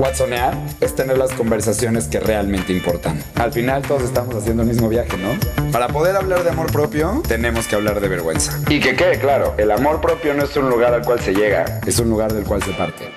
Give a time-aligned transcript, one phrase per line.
[0.00, 3.22] Watsonear es tener las conversaciones que realmente importan.
[3.34, 5.28] Al final todos estamos haciendo el mismo viaje, ¿no?
[5.72, 8.58] Para poder hablar de amor propio, tenemos que hablar de vergüenza.
[8.70, 11.82] Y que quede claro, el amor propio no es un lugar al cual se llega,
[11.86, 13.10] es un lugar del cual se parte.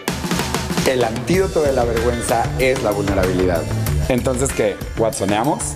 [0.85, 3.61] El antídoto de la vergüenza es la vulnerabilidad.
[4.09, 4.75] Entonces, ¿qué?
[4.97, 5.73] ¿Watsoneamos?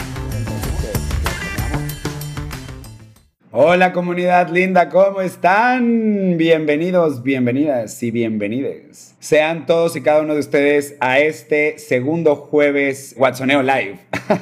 [3.60, 6.38] Hola comunidad linda, ¿cómo están?
[6.38, 9.16] Bienvenidos, bienvenidas y bienvenides.
[9.18, 13.98] Sean todos y cada uno de ustedes a este segundo jueves Watsoneo Live.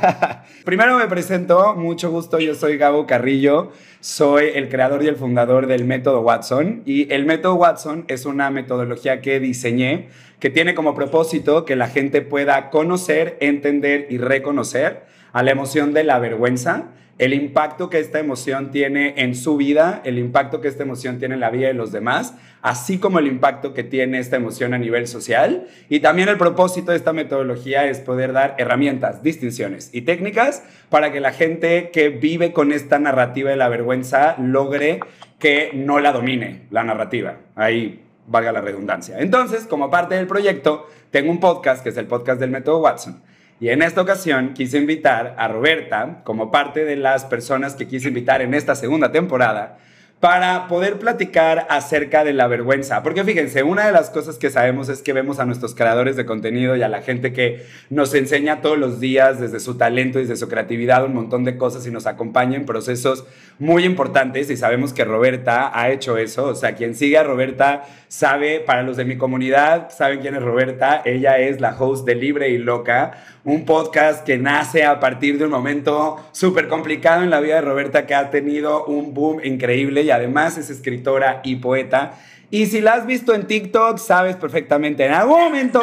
[0.66, 5.68] Primero me presento, mucho gusto, yo soy Gabo Carrillo, soy el creador y el fundador
[5.68, 10.10] del método Watson y el método Watson es una metodología que diseñé
[10.42, 15.94] que tiene como propósito que la gente pueda conocer, entender y reconocer a la emoción
[15.94, 20.68] de la vergüenza el impacto que esta emoción tiene en su vida, el impacto que
[20.68, 24.20] esta emoción tiene en la vida de los demás, así como el impacto que tiene
[24.20, 25.68] esta emoción a nivel social.
[25.88, 31.14] Y también el propósito de esta metodología es poder dar herramientas, distinciones y técnicas para
[31.14, 35.00] que la gente que vive con esta narrativa de la vergüenza logre
[35.40, 37.38] que no la domine la narrativa.
[37.56, 39.20] Ahí valga la redundancia.
[39.20, 43.22] Entonces, como parte del proyecto, tengo un podcast que es el podcast del método Watson
[43.60, 48.10] y en esta ocasión quise invitar a Roberta como parte de las personas que quise
[48.10, 49.78] invitar en esta segunda temporada
[50.20, 53.04] para poder platicar acerca de la vergüenza.
[53.04, 56.26] Porque fíjense, una de las cosas que sabemos es que vemos a nuestros creadores de
[56.26, 60.24] contenido y a la gente que nos enseña todos los días desde su talento y
[60.24, 63.26] desde su creatividad un montón de cosas y nos acompaña en procesos
[63.60, 66.46] muy importantes y sabemos que Roberta ha hecho eso.
[66.46, 70.42] O sea, quien sigue a Roberta sabe, para los de mi comunidad, saben quién es
[70.42, 71.02] Roberta.
[71.06, 73.12] Ella es la host de Libre y Loca,
[73.46, 77.62] un podcast que nace a partir de un momento súper complicado en la vida de
[77.62, 82.18] Roberta que ha tenido un boom increíble y además es escritora y poeta.
[82.50, 85.06] Y si la has visto en TikTok, sabes perfectamente.
[85.06, 85.82] En algún momento,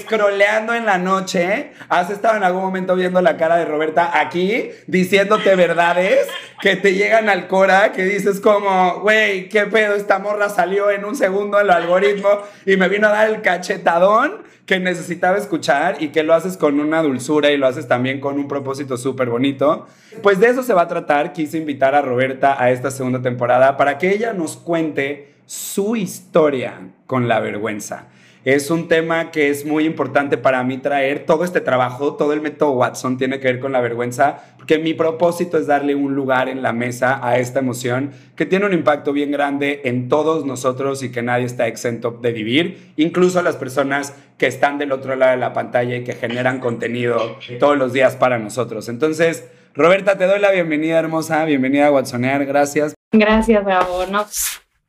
[0.00, 4.70] scrolleando en la noche, has estado en algún momento viendo la cara de Roberta aquí,
[4.86, 6.26] diciéndote verdades
[6.60, 11.04] que te llegan al cora, que dices como, güey, qué pedo, esta morra salió en
[11.04, 12.28] un segundo el algoritmo
[12.66, 16.78] y me vino a dar el cachetadón que necesitaba escuchar y que lo haces con
[16.78, 19.88] una dulzura y lo haces también con un propósito súper bonito.
[20.22, 21.32] Pues de eso se va a tratar.
[21.32, 26.92] Quise invitar a Roberta a esta segunda temporada para que ella nos cuente su historia
[27.06, 28.10] con la vergüenza.
[28.44, 31.26] Es un tema que es muy importante para mí traer.
[31.26, 34.94] Todo este trabajo, todo el método Watson tiene que ver con la vergüenza, porque mi
[34.94, 39.12] propósito es darle un lugar en la mesa a esta emoción que tiene un impacto
[39.12, 44.14] bien grande en todos nosotros y que nadie está exento de vivir, incluso las personas
[44.38, 48.16] que están del otro lado de la pantalla y que generan contenido todos los días
[48.16, 48.88] para nosotros.
[48.88, 51.44] Entonces, Roberta, te doy la bienvenida, hermosa.
[51.44, 52.46] Bienvenida a Watsonear.
[52.46, 52.94] Gracias.
[53.12, 54.06] Gracias, Gabo.
[54.06, 54.24] No,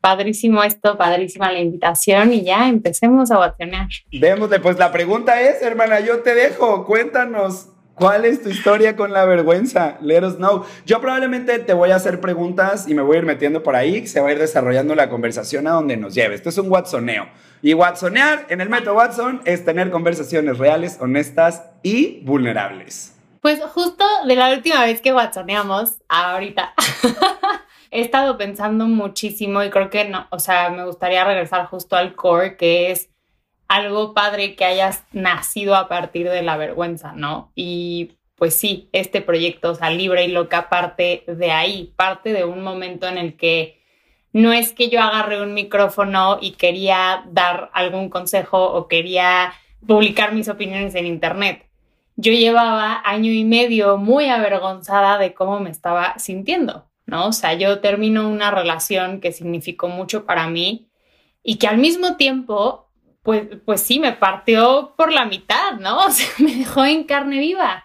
[0.01, 3.87] padrísimo esto, padrísima la invitación y ya empecemos a batear.
[4.11, 7.67] Démosle, pues la pregunta es, hermana, yo te dejo, cuéntanos.
[7.93, 9.97] ¿Cuál es tu historia con la vergüenza?
[10.01, 10.65] Let us know.
[10.87, 14.07] Yo probablemente te voy a hacer preguntas y me voy a ir metiendo por ahí.
[14.07, 16.33] Se va a ir desarrollando la conversación a donde nos lleve.
[16.33, 17.27] Esto es un Watsoneo.
[17.61, 23.13] Y Watsonear en el método Watson es tener conversaciones reales, honestas y vulnerables.
[23.41, 26.73] Pues justo de la última vez que Watsoneamos, ahorita,
[27.91, 32.15] he estado pensando muchísimo y creo que no, o sea, me gustaría regresar justo al
[32.15, 33.09] core, que es
[33.67, 37.51] algo padre que hayas nacido a partir de la vergüenza, ¿no?
[37.53, 42.45] Y pues sí, este proyecto, o sea, libre y loca, parte de ahí, parte de
[42.45, 43.79] un momento en el que
[44.33, 49.53] no es que yo agarre un micrófono y quería dar algún consejo o quería
[49.85, 51.67] publicar mis opiniones en internet.
[52.15, 56.90] Yo llevaba año y medio muy avergonzada de cómo me estaba sintiendo.
[57.11, 57.27] ¿No?
[57.27, 60.89] O sea, yo termino una relación que significó mucho para mí
[61.43, 62.89] y que al mismo tiempo,
[63.21, 65.99] pues, pues sí, me partió por la mitad, ¿no?
[66.07, 67.83] O sea, me dejó en carne viva.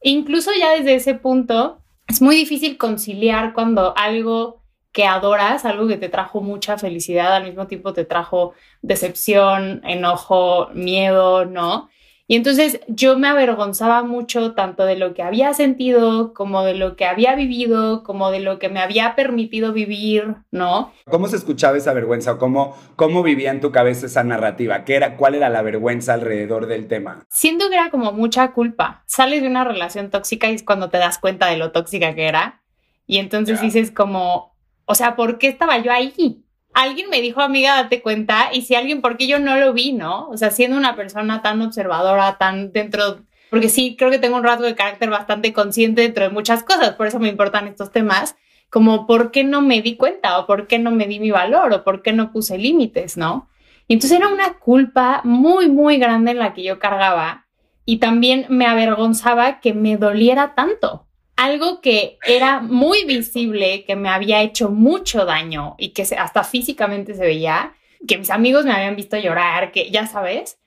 [0.00, 5.98] Incluso ya desde ese punto, es muy difícil conciliar cuando algo que adoras, algo que
[5.98, 11.90] te trajo mucha felicidad, al mismo tiempo te trajo decepción, enojo, miedo, ¿no?
[12.26, 16.96] Y entonces yo me avergonzaba mucho tanto de lo que había sentido, como de lo
[16.96, 20.90] que había vivido, como de lo que me había permitido vivir, ¿no?
[21.10, 22.38] ¿Cómo se escuchaba esa vergüenza?
[22.38, 24.84] ¿Cómo, cómo vivía en tu cabeza esa narrativa?
[24.84, 27.26] ¿Qué era, ¿Cuál era la vergüenza alrededor del tema?
[27.28, 29.02] Siento que era como mucha culpa.
[29.06, 32.26] Sales de una relación tóxica y es cuando te das cuenta de lo tóxica que
[32.26, 32.62] era.
[33.06, 34.56] Y entonces dices como,
[34.86, 36.43] o sea, ¿por qué estaba yo ahí?
[36.74, 39.92] Alguien me dijo, amiga, date cuenta, y si alguien, ¿por qué yo no lo vi,
[39.92, 40.28] no?
[40.28, 44.44] O sea, siendo una persona tan observadora, tan dentro, porque sí, creo que tengo un
[44.44, 48.36] rasgo de carácter bastante consciente dentro de muchas cosas, por eso me importan estos temas,
[48.68, 51.72] como por qué no me di cuenta, o por qué no me di mi valor,
[51.72, 53.48] o por qué no puse límites, ¿no?
[53.86, 57.46] Y entonces era una culpa muy, muy grande en la que yo cargaba
[57.84, 61.06] y también me avergonzaba que me doliera tanto.
[61.36, 67.14] Algo que era muy visible, que me había hecho mucho daño y que hasta físicamente
[67.14, 67.74] se veía,
[68.06, 70.58] que mis amigos me habían visto llorar, que ya sabes,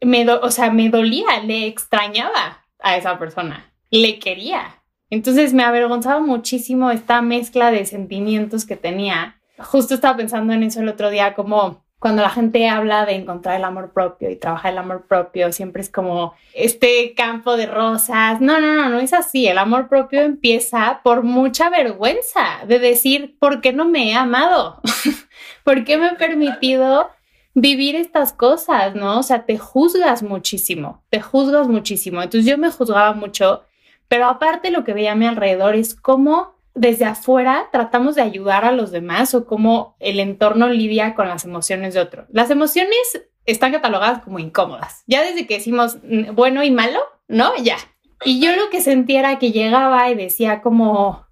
[0.00, 4.82] me o sea, me dolía, le extrañaba a esa persona, le quería.
[5.10, 9.40] Entonces me avergonzaba muchísimo esta mezcla de sentimientos que tenía.
[9.58, 13.56] Justo estaba pensando en eso el otro día, como cuando la gente habla de encontrar
[13.56, 18.40] el amor propio y trabajar el amor propio, siempre es como este campo de rosas.
[18.40, 19.46] No, no, no, no es así.
[19.46, 24.80] El amor propio empieza por mucha vergüenza de decir, ¿por qué no me he amado?
[25.64, 27.10] ¿Por qué me he permitido
[27.54, 29.18] vivir estas cosas, no?
[29.20, 32.22] O sea, te juzgas muchísimo, te juzgas muchísimo.
[32.22, 33.64] Entonces yo me juzgaba mucho,
[34.08, 38.64] pero aparte lo que veía a mi alrededor es cómo desde afuera tratamos de ayudar
[38.64, 42.26] a los demás o cómo el entorno lidia con las emociones de otro.
[42.30, 45.02] Las emociones están catalogadas como incómodas.
[45.06, 47.50] Ya desde que decimos mm, bueno y malo, ¿no?
[47.62, 47.78] Ya.
[48.24, 51.26] Y yo lo que sentía era que llegaba y decía como,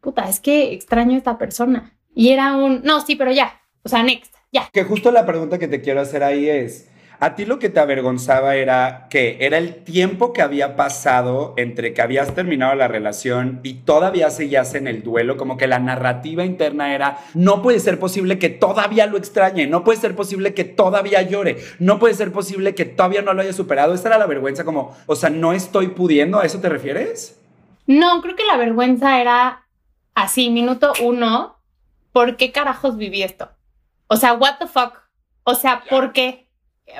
[0.00, 1.96] puta, es que extraño esta persona.
[2.14, 3.60] Y era un, no, sí, pero ya.
[3.82, 4.34] O sea, next.
[4.52, 4.68] Ya.
[4.72, 6.89] Que justo la pregunta que te quiero hacer ahí es,
[7.20, 11.92] a ti lo que te avergonzaba era que era el tiempo que había pasado entre
[11.92, 16.46] que habías terminado la relación y todavía seguías en el duelo, como que la narrativa
[16.46, 20.64] interna era, no puede ser posible que todavía lo extrañe, no puede ser posible que
[20.64, 23.92] todavía llore, no puede ser posible que todavía no lo haya superado.
[23.92, 27.38] Esa era la vergüenza como, o sea, no estoy pudiendo, ¿a eso te refieres?
[27.86, 29.66] No, creo que la vergüenza era
[30.14, 31.58] así, minuto uno,
[32.12, 33.50] ¿por qué carajos viví esto?
[34.06, 34.94] O sea, what the fuck?
[35.44, 36.49] O sea, ¿por qué?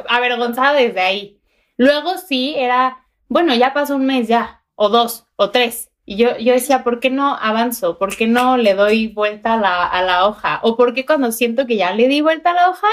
[0.08, 1.40] Avergonzada desde ahí.
[1.76, 5.90] Luego sí era, bueno, ya pasó un mes ya, o dos, o tres.
[6.04, 7.98] Y yo, yo decía, ¿por qué no avanzo?
[7.98, 10.60] ¿Por qué no le doy vuelta a la, a la hoja?
[10.62, 12.88] ¿O por qué cuando siento que ya le di vuelta a la hoja,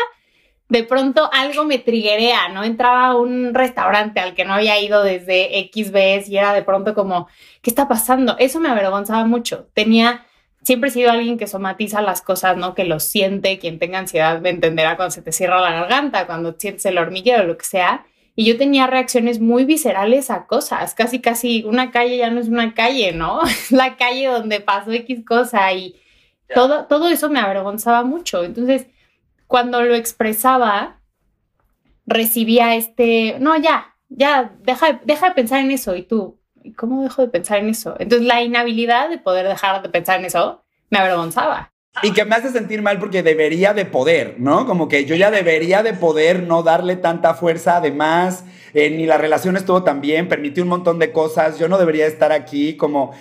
[0.69, 2.63] de pronto algo me triguea, ¿no?
[2.63, 6.61] Entraba a un restaurante al que no había ido desde X veces y era de
[6.61, 7.27] pronto como,
[7.61, 8.35] ¿qué está pasando?
[8.37, 9.69] Eso me avergonzaba mucho.
[9.73, 10.26] Tenía
[10.63, 12.75] siempre he sido alguien que somatiza las cosas, ¿no?
[12.75, 16.55] Que lo siente, quien tenga ansiedad me entenderá cuando se te cierra la garganta, cuando
[16.57, 18.05] sientes el hormiguero, lo que sea.
[18.35, 22.49] Y yo tenía reacciones muy viscerales a cosas, casi, casi una calle ya no es
[22.49, 23.41] una calle, ¿no?
[23.45, 25.95] Es la calle donde pasó X cosa y
[26.53, 28.43] todo, todo eso me avergonzaba mucho.
[28.43, 28.87] Entonces,
[29.47, 30.99] cuando lo expresaba,
[32.05, 35.95] recibía este, no, ya, ya, deja, deja de pensar en eso.
[35.95, 36.36] Y tú,
[36.73, 37.95] ¿cómo dejo de pensar en eso?
[37.99, 41.71] Entonces la inhabilidad de poder dejar de pensar en eso me avergonzaba.
[42.03, 44.67] Y que me hace sentir mal porque debería de poder, ¿no?
[44.67, 47.77] Como que yo ya debería de poder no darle tanta fuerza.
[47.77, 51.57] Además, eh, ni la relación estuvo tan bien, permití un montón de cosas.
[51.57, 53.13] Yo no debería estar aquí como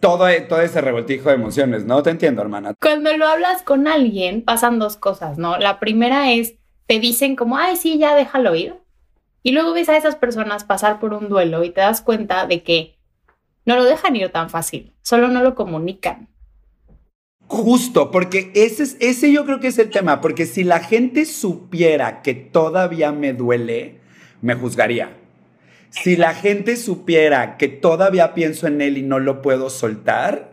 [0.00, 2.02] todo, todo ese revoltijo de emociones, ¿no?
[2.02, 2.74] Te entiendo, hermana.
[2.80, 5.58] Cuando lo hablas con alguien, pasan dos cosas, ¿no?
[5.58, 6.54] La primera es,
[6.86, 8.74] te dicen como, ay, sí, ya déjalo ir.
[9.48, 12.62] Y luego ves a esas personas pasar por un duelo y te das cuenta de
[12.62, 12.98] que
[13.64, 16.28] no lo dejan ir tan fácil, solo no lo comunican.
[17.46, 21.24] Justo, porque ese, es, ese yo creo que es el tema, porque si la gente
[21.24, 24.00] supiera que todavía me duele,
[24.42, 25.16] me juzgaría.
[25.88, 30.52] Si la gente supiera que todavía pienso en él y no lo puedo soltar,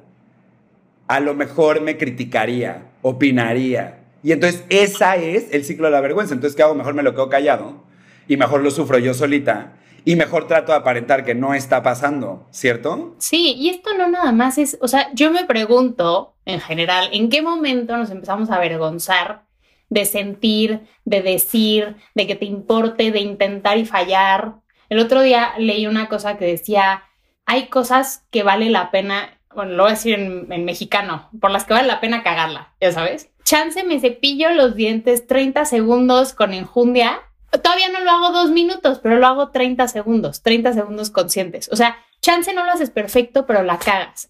[1.09, 4.05] a lo mejor me criticaría, opinaría.
[4.23, 6.33] Y entonces esa es el ciclo de la vergüenza.
[6.33, 6.75] Entonces, ¿qué hago?
[6.75, 7.84] Mejor me lo quedo callado
[8.27, 9.73] y mejor lo sufro yo solita
[10.05, 13.15] y mejor trato de aparentar que no está pasando, ¿cierto?
[13.17, 17.29] Sí, y esto no nada más es, o sea, yo me pregunto en general, ¿en
[17.29, 19.45] qué momento nos empezamos a avergonzar
[19.89, 24.57] de sentir, de decir, de que te importe, de intentar y fallar?
[24.89, 27.03] El otro día leí una cosa que decía,
[27.47, 31.63] hay cosas que vale la pena, bueno, lo voy a decir en, mexicano, por las
[31.63, 33.31] que vale la pena cagarla, ya sabes.
[33.43, 37.21] Chance me cepillo los dientes 30 segundos con enjundia
[37.61, 41.69] Todavía no lo hago dos minutos, pero lo hago 30 segundos, 30 segundos conscientes.
[41.71, 44.29] O sea, chance no lo haces perfecto, pero la cagas.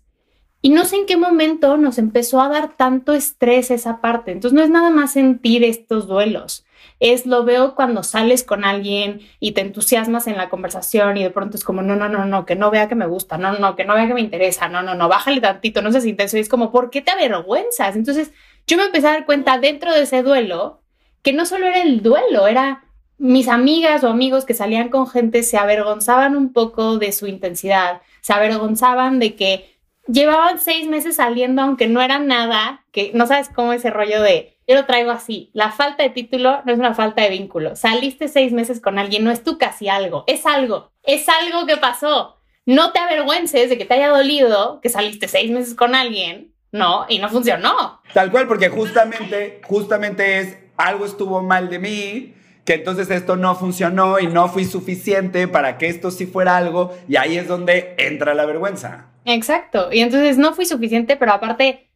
[0.65, 4.31] Y no sé en qué momento nos empezó a dar tanto estrés esa parte.
[4.31, 6.65] Entonces no es nada más sentir estos duelos.
[6.99, 11.29] Es lo veo cuando sales con alguien y te entusiasmas en la conversación y de
[11.29, 13.75] pronto es como, no, no, no, no, que no vea que me gusta, no, no,
[13.75, 16.37] que no vea que me interesa, no, no, no, bájale tantito, no seas intenso.
[16.37, 17.95] Y es como, ¿por qué te avergüenzas?
[17.95, 18.31] Entonces
[18.65, 20.81] yo me empecé a dar cuenta dentro de ese duelo
[21.21, 22.84] que no solo era el duelo, era
[23.17, 28.01] mis amigas o amigos que salían con gente se avergonzaban un poco de su intensidad,
[28.21, 33.49] se avergonzaban de que llevaban seis meses saliendo aunque no era nada, que no sabes
[33.49, 36.93] cómo ese rollo de, yo lo traigo así, la falta de título no es una
[36.93, 40.91] falta de vínculo, saliste seis meses con alguien, no es tú casi algo, es algo,
[41.03, 42.33] es algo que pasó.
[42.67, 47.05] No te avergüences de que te haya dolido que saliste seis meses con alguien, no,
[47.07, 48.01] y no funcionó.
[48.11, 52.34] Tal cual, porque justamente, justamente es algo estuvo mal de mí,
[52.65, 56.93] que entonces esto no funcionó y no fui suficiente para que esto sí fuera algo
[57.07, 59.11] y ahí es donde entra la vergüenza.
[59.23, 61.89] Exacto, y entonces no fui suficiente, pero aparte,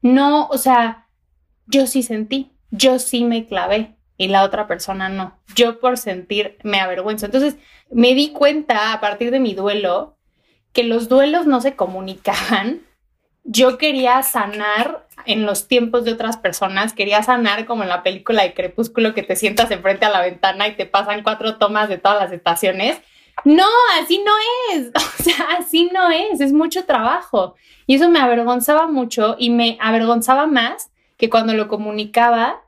[0.00, 1.08] no, o sea,
[1.66, 5.38] yo sí sentí, yo sí me clavé y la otra persona no.
[5.54, 7.26] Yo por sentir me avergüenzo.
[7.26, 7.56] Entonces
[7.90, 10.18] me di cuenta a partir de mi duelo
[10.72, 12.82] que los duelos no se comunicaban.
[13.50, 18.42] Yo quería sanar en los tiempos de otras personas, quería sanar como en la película
[18.42, 21.96] de Crepúsculo que te sientas enfrente a la ventana y te pasan cuatro tomas de
[21.96, 23.00] todas las estaciones.
[23.46, 23.64] No,
[24.02, 24.32] así no
[24.74, 24.90] es.
[24.94, 26.42] O sea, así no es.
[26.42, 27.54] Es mucho trabajo.
[27.86, 32.60] Y eso me avergonzaba mucho y me avergonzaba más que cuando lo comunicaba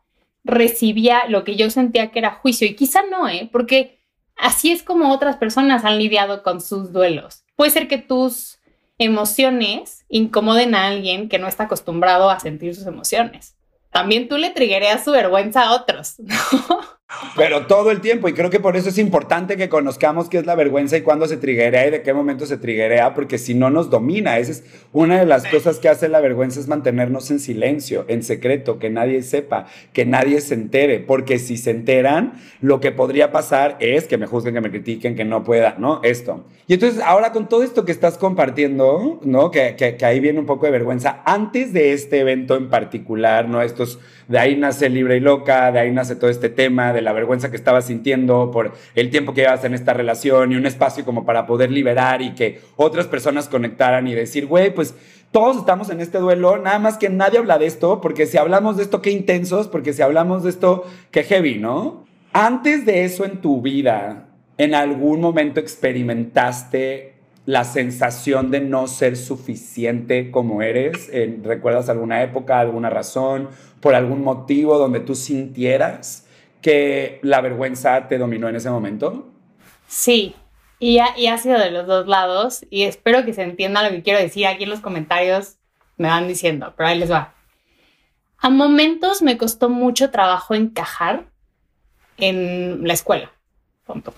[0.44, 2.66] recibía lo que yo sentía que era juicio.
[2.66, 3.50] Y quizá no, ¿eh?
[3.52, 4.00] Porque
[4.34, 7.44] así es como otras personas han lidiado con sus duelos.
[7.54, 8.59] Puede ser que tus
[9.00, 13.56] emociones incomoden a alguien que no está acostumbrado a sentir sus emociones.
[13.90, 16.36] También tú le triguerías su vergüenza a otros, ¿no?
[17.36, 20.46] Pero todo el tiempo, y creo que por eso es importante que conozcamos qué es
[20.46, 23.68] la vergüenza y cuándo se triguea y de qué momento se triguea, porque si no
[23.68, 27.40] nos domina, esa es una de las cosas que hace la vergüenza es mantenernos en
[27.40, 32.80] silencio, en secreto, que nadie sepa, que nadie se entere, porque si se enteran, lo
[32.80, 36.00] que podría pasar es que me juzguen, que me critiquen, que no pueda, ¿no?
[36.02, 36.44] Esto.
[36.68, 39.50] Y entonces ahora con todo esto que estás compartiendo, ¿no?
[39.50, 43.48] Que, que, que ahí viene un poco de vergüenza, antes de este evento en particular,
[43.48, 43.62] ¿no?
[43.62, 43.98] Estos,
[44.30, 47.50] de ahí nace Libre y Loca, de ahí nace todo este tema, de la vergüenza
[47.50, 51.26] que estaba sintiendo por el tiempo que llevas en esta relación y un espacio como
[51.26, 54.94] para poder liberar y que otras personas conectaran y decir, güey, pues
[55.32, 58.76] todos estamos en este duelo, nada más que nadie habla de esto, porque si hablamos
[58.76, 62.04] de esto, qué intensos, porque si hablamos de esto, qué heavy, ¿no?
[62.32, 69.16] Antes de eso en tu vida, ¿en algún momento experimentaste la sensación de no ser
[69.16, 71.10] suficiente como eres?
[71.42, 73.48] ¿Recuerdas alguna época, alguna razón,
[73.80, 76.26] por algún motivo donde tú sintieras
[76.62, 79.28] que la vergüenza te dominó en ese momento?
[79.88, 80.34] Sí,
[80.78, 83.90] y ha, y ha sido de los dos lados y espero que se entienda lo
[83.90, 84.46] que quiero decir.
[84.46, 85.56] Aquí en los comentarios
[85.96, 87.34] me van diciendo, pero ahí les va.
[88.38, 91.26] A momentos me costó mucho trabajo encajar
[92.16, 93.30] en la escuela.
[93.84, 94.14] Punto.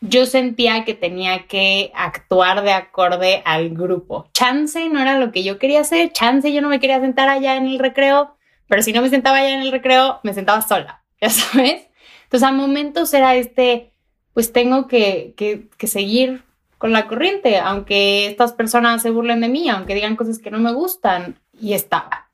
[0.00, 4.28] Yo sentía que tenía que actuar de acorde al grupo.
[4.32, 6.12] Chance no era lo que yo quería hacer.
[6.12, 8.36] Chance yo no me quería sentar allá en el recreo,
[8.68, 11.02] pero si no me sentaba allá en el recreo, me sentaba sola.
[11.20, 11.88] ya sabes.
[12.24, 13.92] Entonces a momentos era este,
[14.34, 16.44] pues tengo que, que, seguir
[16.76, 20.58] con la corriente, aunque estas personas se burlen de mí, aunque digan cosas que no
[20.58, 22.28] me gustan, y estaba.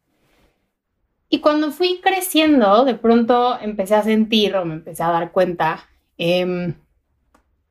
[1.30, 5.88] Y cuando fui creciendo, de pronto empecé a sentir o me empecé a dar cuenta
[6.18, 6.74] eh,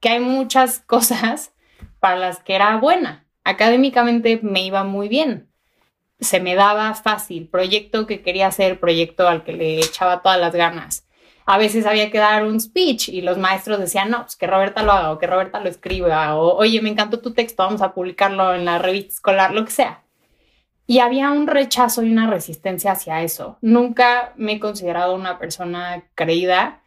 [0.03, 1.53] que hay muchas cosas
[1.99, 3.25] para las que era buena.
[3.43, 5.49] Académicamente me iba muy bien.
[6.19, 7.47] Se me daba fácil.
[7.47, 11.07] Proyecto que quería hacer, proyecto al que le echaba todas las ganas
[11.45, 14.83] a veces había que dar un speech y los maestros decían, no, pues que Roberta
[14.83, 17.93] lo haga o que Roberta lo escriba o, oye, me encantó tu texto, vamos a
[17.93, 20.03] publicarlo en la revista escolar, lo que sea.
[20.85, 23.57] Y había un rechazo y una resistencia hacia eso.
[23.61, 26.82] Nunca me he considerado una persona creída,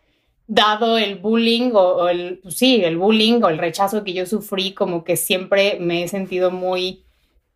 [0.46, 4.72] dado el bullying o, el, pues sí, el bullying o el rechazo que yo sufrí,
[4.72, 7.04] como que siempre me he sentido muy,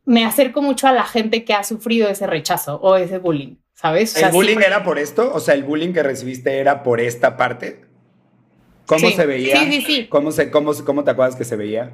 [0.05, 3.57] me acerco mucho a la gente que ha sufrido ese rechazo o ese bullying.
[3.75, 4.15] ¿Sabes?
[4.15, 5.33] ¿El bullying era por esto?
[5.33, 7.81] O sea, ¿el bullying que recibiste era por esta parte?
[8.85, 9.57] ¿Cómo se veía?
[9.57, 10.07] Sí, sí, sí.
[10.09, 11.93] ¿Cómo, se, cómo, ¿Cómo te acuerdas que se veía?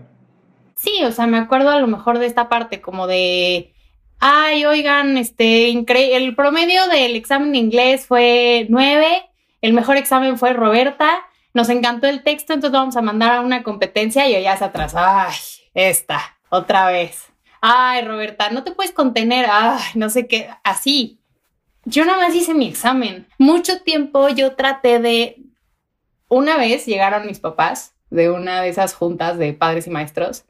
[0.75, 3.73] Sí, o sea, me acuerdo a lo mejor de esta parte como de,
[4.19, 9.23] ay, oigan, este, el promedio del examen de inglés fue nueve,
[9.61, 13.63] el mejor examen fue Roberta, nos encantó el texto, entonces vamos a mandar a una
[13.63, 15.35] competencia y ya se atrás, ay,
[15.75, 17.33] esta, otra vez.
[17.61, 21.21] Ay, Roberta, no te puedes contener, ay, no sé qué, así
[21.89, 23.29] yo nada más hice mi examen.
[23.39, 25.37] Mucho tiempo yo traté de...
[26.29, 30.45] Una vez llegaron mis papás de una de esas juntas de padres y maestros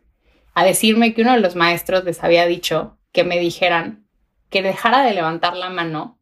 [0.55, 4.09] a decirme que uno de los maestros les había dicho que me dijeran
[4.49, 6.16] que dejara de levantar la mano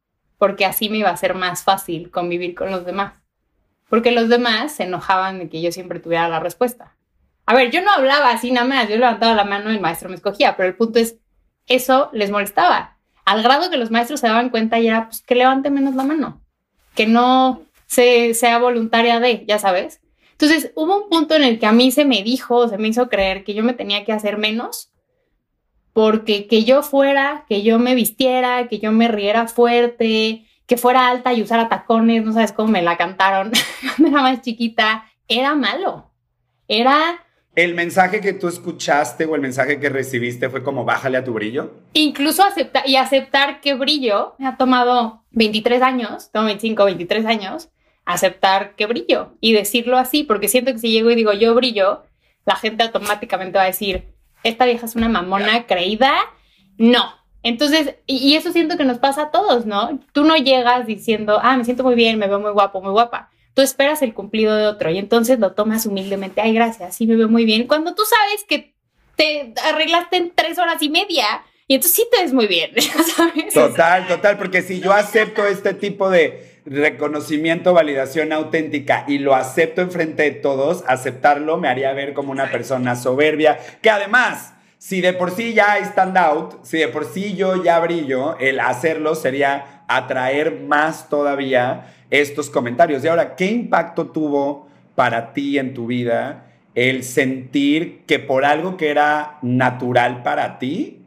[0.44, 3.14] porque así me iba a ser más fácil convivir con los demás.
[3.88, 6.98] Porque los demás se enojaban de que yo siempre tuviera la respuesta.
[7.46, 10.10] A ver, yo no hablaba así nada más, yo levantaba la mano y el maestro
[10.10, 11.16] me escogía, pero el punto es,
[11.66, 15.34] eso les molestaba al grado que los maestros se daban cuenta y era pues, que
[15.34, 16.42] levante menos la mano,
[16.94, 20.02] que no se, sea voluntaria de, ya sabes.
[20.32, 23.08] Entonces hubo un punto en el que a mí se me dijo, se me hizo
[23.08, 24.92] creer que yo me tenía que hacer menos,
[25.94, 31.08] porque que yo fuera, que yo me vistiera, que yo me riera fuerte, que fuera
[31.08, 33.52] alta y usara tacones, no sabes cómo me la cantaron
[33.96, 36.10] cuando era más chiquita, era malo.
[36.68, 37.24] Era
[37.54, 41.32] ¿El mensaje que tú escuchaste o el mensaje que recibiste fue como bájale a tu
[41.32, 41.72] brillo?
[41.92, 47.68] Incluso aceptar y aceptar que brillo me ha tomado 23 años, tengo 25, 23 años,
[48.04, 52.02] aceptar que brillo y decirlo así, porque siento que si llego y digo yo brillo,
[52.44, 54.13] la gente automáticamente va a decir,
[54.44, 56.14] esta vieja es una mamona creída.
[56.78, 57.02] No.
[57.42, 59.98] Entonces, y eso siento que nos pasa a todos, ¿no?
[60.12, 63.30] Tú no llegas diciendo, ah, me siento muy bien, me veo muy guapo, muy guapa
[63.54, 67.16] tú esperas el cumplido de otro y entonces lo tomas humildemente, ay, gracias, sí me
[67.16, 68.74] veo muy bien, cuando tú sabes que
[69.16, 71.24] te arreglaste en tres horas y media
[71.68, 72.72] y entonces sí te ves muy bien,
[73.16, 73.54] ¿sabes?
[73.54, 79.82] Total, total, porque si yo acepto este tipo de reconocimiento, validación auténtica y lo acepto
[79.82, 84.50] enfrente de todos, aceptarlo me haría ver como una persona soberbia, que además...
[84.76, 88.36] Si de por sí ya hay stand out, si de por sí yo ya brillo,
[88.38, 93.02] el hacerlo sería atraer más todavía estos comentarios.
[93.02, 98.76] Y ahora, ¿qué impacto tuvo para ti en tu vida el sentir que por algo
[98.76, 101.00] que era natural para ti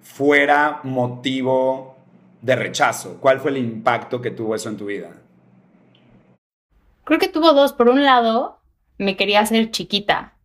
[0.00, 1.87] fuera motivo
[2.40, 3.18] de rechazo?
[3.20, 5.10] ¿Cuál fue el impacto que tuvo eso en tu vida?
[7.04, 7.72] Creo que tuvo dos.
[7.72, 8.60] Por un lado,
[8.98, 10.36] me quería hacer chiquita,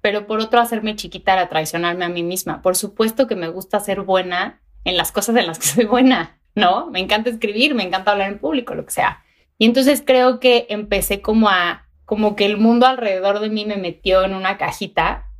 [0.00, 2.62] pero por otro, hacerme chiquita era traicionarme a mí misma.
[2.62, 6.38] Por supuesto que me gusta ser buena en las cosas en las que soy buena,
[6.54, 6.90] ¿no?
[6.90, 9.24] Me encanta escribir, me encanta hablar en público, lo que sea.
[9.58, 13.76] Y entonces creo que empecé como a, como que el mundo alrededor de mí me
[13.76, 15.30] metió en una cajita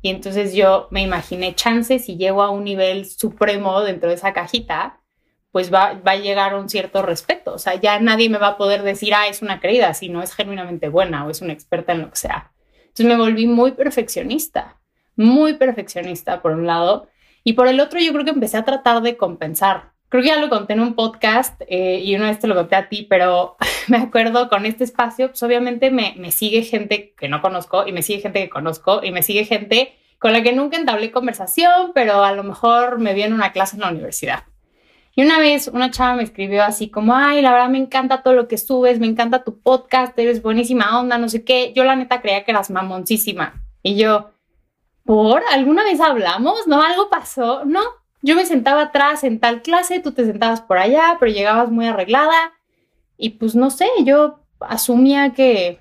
[0.00, 4.32] y entonces yo me imaginé chances si llego a un nivel supremo dentro de esa
[4.32, 5.00] cajita,
[5.54, 7.54] pues va, va, a llegar a un cierto respeto.
[7.54, 10.20] O sea, ya nadie me va a poder decir, ah, es una creída, si no
[10.20, 12.50] es genuinamente buena o es una experta en lo que sea.
[12.80, 14.80] Entonces me volví muy perfeccionista,
[15.14, 17.06] muy perfeccionista por un lado.
[17.44, 20.38] Y por el otro, yo creo que empecé a tratar de compensar creo que ya
[20.38, 23.56] lo conté en un podcast eh, y una vez te lo conté a ti, pero
[23.88, 27.90] me acuerdo con este espacio, pues obviamente me, me sigue gente que no conozco y
[27.90, 31.90] me sigue gente que conozco y me sigue gente con la que nunca entablé conversación,
[31.96, 34.44] pero a lo mejor me vi en una clase en la universidad.
[35.16, 38.34] Y una vez una chava me escribió así como, ay, la verdad me encanta todo
[38.34, 41.72] lo que subes, me encanta tu podcast, eres buenísima onda, no sé qué.
[41.74, 43.62] Yo la neta creía que eras mamoncísima.
[43.82, 44.30] Y yo,
[45.04, 45.42] ¿por?
[45.52, 46.66] ¿Alguna vez hablamos?
[46.66, 46.82] ¿No?
[46.82, 47.64] ¿Algo pasó?
[47.64, 47.80] No,
[48.22, 51.86] yo me sentaba atrás en tal clase, tú te sentabas por allá, pero llegabas muy
[51.86, 52.54] arreglada
[53.16, 55.80] y pues no sé, yo asumía que,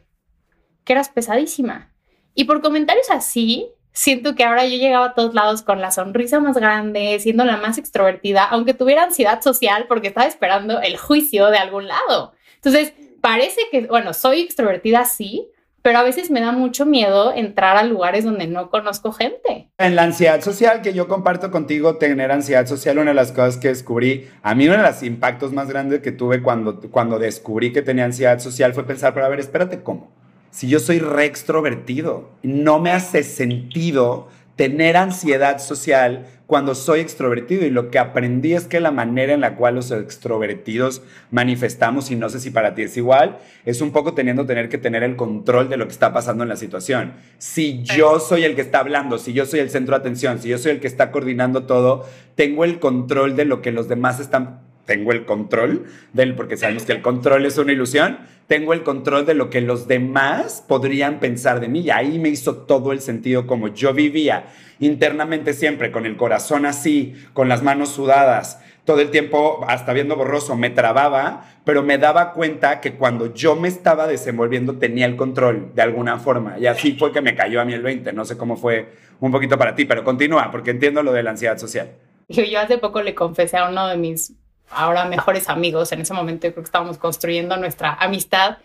[0.83, 1.91] que eras pesadísima.
[2.35, 6.39] Y por comentarios así, siento que ahora yo llegaba a todos lados con la sonrisa
[6.39, 11.47] más grande, siendo la más extrovertida, aunque tuviera ansiedad social porque estaba esperando el juicio
[11.47, 12.33] de algún lado.
[12.55, 15.47] Entonces, parece que, bueno, soy extrovertida sí,
[15.83, 19.69] pero a veces me da mucho miedo entrar a lugares donde no conozco gente.
[19.77, 23.57] En la ansiedad social que yo comparto contigo, tener ansiedad social, una de las cosas
[23.57, 27.73] que descubrí, a mí uno de los impactos más grandes que tuve cuando, cuando descubrí
[27.73, 30.22] que tenía ansiedad social fue pensar, pero a ver, espérate, ¿cómo?
[30.53, 37.65] Si yo soy re extrovertido, no me hace sentido tener ansiedad social cuando soy extrovertido
[37.65, 42.15] y lo que aprendí es que la manera en la cual los extrovertidos manifestamos, y
[42.15, 45.15] no sé si para ti es igual, es un poco teniendo tener que tener el
[45.15, 47.13] control de lo que está pasando en la situación.
[47.39, 50.49] Si yo soy el que está hablando, si yo soy el centro de atención, si
[50.49, 54.19] yo soy el que está coordinando todo, tengo el control de lo que los demás
[54.19, 58.83] están tengo el control del, porque sabemos que el control es una ilusión, tengo el
[58.83, 61.81] control de lo que los demás podrían pensar de mí.
[61.81, 64.47] Y ahí me hizo todo el sentido como yo vivía
[64.79, 70.17] internamente siempre, con el corazón así, con las manos sudadas, todo el tiempo, hasta viendo
[70.17, 75.15] borroso, me trababa, pero me daba cuenta que cuando yo me estaba desenvolviendo tenía el
[75.15, 76.59] control de alguna forma.
[76.59, 78.11] Y así fue que me cayó a mí el 20.
[78.11, 78.89] No sé cómo fue
[79.21, 81.91] un poquito para ti, pero continúa, porque entiendo lo de la ansiedad social.
[82.27, 84.33] Yo hace poco le confesé a uno de mis
[84.69, 88.57] ahora mejores amigos, en ese momento creo que estábamos construyendo nuestra amistad,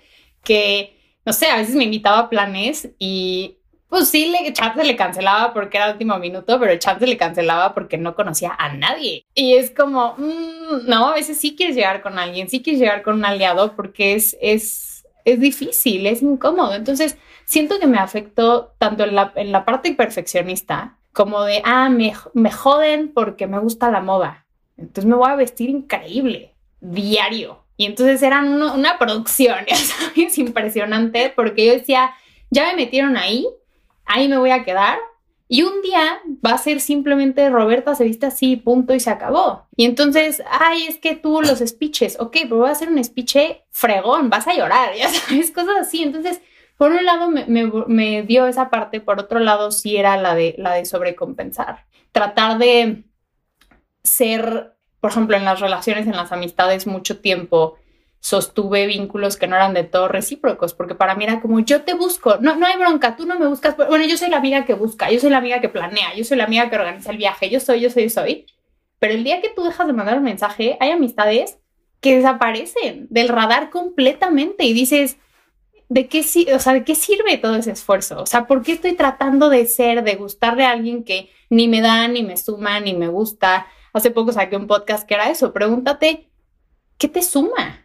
[0.42, 3.58] que, no sé, a veces me invitaba a planes y
[3.88, 7.16] pues sí, le, se le cancelaba porque era último minuto, pero el chat se le
[7.16, 9.24] cancelaba porque no conocía a nadie.
[9.34, 13.02] Y es como, mm, no, a veces sí quieres llegar con alguien, sí quieres llegar
[13.02, 16.74] con un aliado porque es, es, es difícil, es incómodo.
[16.74, 21.88] Entonces, siento que me afectó tanto en la, en la parte perfeccionista como de, ah,
[21.88, 24.46] me, me joden porque me gusta la moda.
[24.78, 27.64] Entonces me voy a vestir increíble, diario.
[27.76, 29.58] Y entonces eran una producción,
[30.16, 32.12] ya impresionante, porque yo decía,
[32.50, 33.46] ya me metieron ahí,
[34.04, 34.98] ahí me voy a quedar.
[35.50, 39.66] Y un día va a ser simplemente Roberta se viste así, punto, y se acabó.
[39.76, 43.36] Y entonces, ay, es que tú los speeches, ok, pero voy a hacer un speech
[43.70, 46.02] fregón, vas a llorar, ya sabes, cosas así.
[46.02, 46.40] Entonces,
[46.76, 50.34] por un lado me, me, me dio esa parte, por otro lado sí era la
[50.34, 51.86] de, la de sobrecompensar.
[52.12, 53.04] Tratar de
[54.08, 57.78] ser, por ejemplo, en las relaciones, en las amistades, mucho tiempo,
[58.20, 61.94] sostuve vínculos que no eran de todo recíprocos, porque para mí era como yo te
[61.94, 64.74] busco, no, no hay bronca, tú no me buscas, bueno, yo soy la amiga que
[64.74, 67.48] busca, yo soy la amiga que planea, yo soy la amiga que organiza el viaje,
[67.48, 68.46] yo soy, yo soy, yo soy,
[68.98, 71.58] pero el día que tú dejas de mandar un mensaje, hay amistades
[72.00, 75.16] que desaparecen del radar completamente y dices,
[75.88, 76.20] ¿de qué,
[76.54, 78.20] o sea, ¿de qué sirve todo ese esfuerzo?
[78.20, 81.80] O sea, ¿por qué estoy tratando de ser, de gustarle a alguien que ni me
[81.80, 83.66] da, ni me suma, ni me gusta?
[83.98, 85.52] Hace poco saqué un podcast que era eso.
[85.52, 86.28] Pregúntate,
[86.98, 87.84] ¿qué te suma?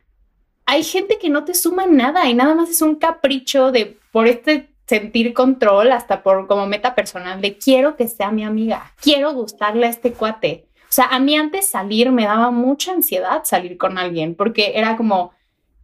[0.63, 4.28] Hay gente que no te suma nada y nada más es un capricho de por
[4.28, 9.34] este sentir control hasta por como meta personal de quiero que sea mi amiga, quiero
[9.34, 10.67] gustarle a este cuate.
[10.84, 14.95] O sea, a mí antes salir me daba mucha ansiedad salir con alguien porque era
[14.95, 15.34] como,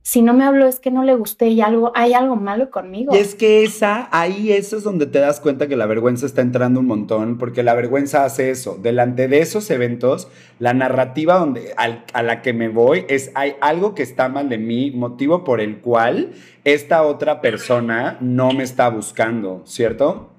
[0.10, 3.16] si no me habló es que no le gusté y algo, hay algo malo conmigo.
[3.16, 6.42] Y es que esa, ahí eso es donde te das cuenta que la vergüenza está
[6.42, 8.80] entrando un montón, porque la vergüenza hace eso.
[8.82, 13.94] Delante de esos eventos, la narrativa donde, a la que me voy es, hay algo
[13.94, 16.32] que está mal de mí, motivo por el cual
[16.64, 20.32] esta otra persona no me está buscando, ¿cierto?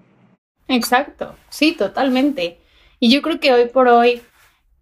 [0.67, 2.59] Exacto, sí, totalmente.
[2.99, 4.21] Y yo creo que hoy por hoy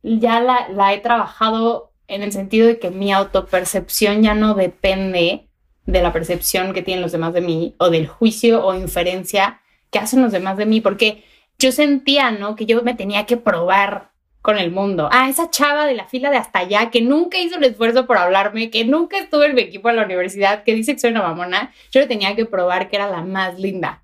[0.03, 5.49] ya la, la he trabajado en el sentido de que mi autopercepción ya no depende
[5.87, 9.99] de la percepción que tienen los demás de mí o del juicio o inferencia que
[9.99, 11.25] hacen los demás de mí, porque
[11.59, 12.57] yo sentía, ¿no?
[12.57, 14.11] Que yo me tenía que probar
[14.43, 15.09] con el mundo.
[15.13, 18.17] Ah, esa chava de la fila de hasta allá que nunca hizo el esfuerzo por
[18.17, 21.23] hablarme, que nunca estuvo en mi equipo en la universidad, que dice que soy una
[21.23, 24.03] mamona, yo le tenía que probar que era la más linda.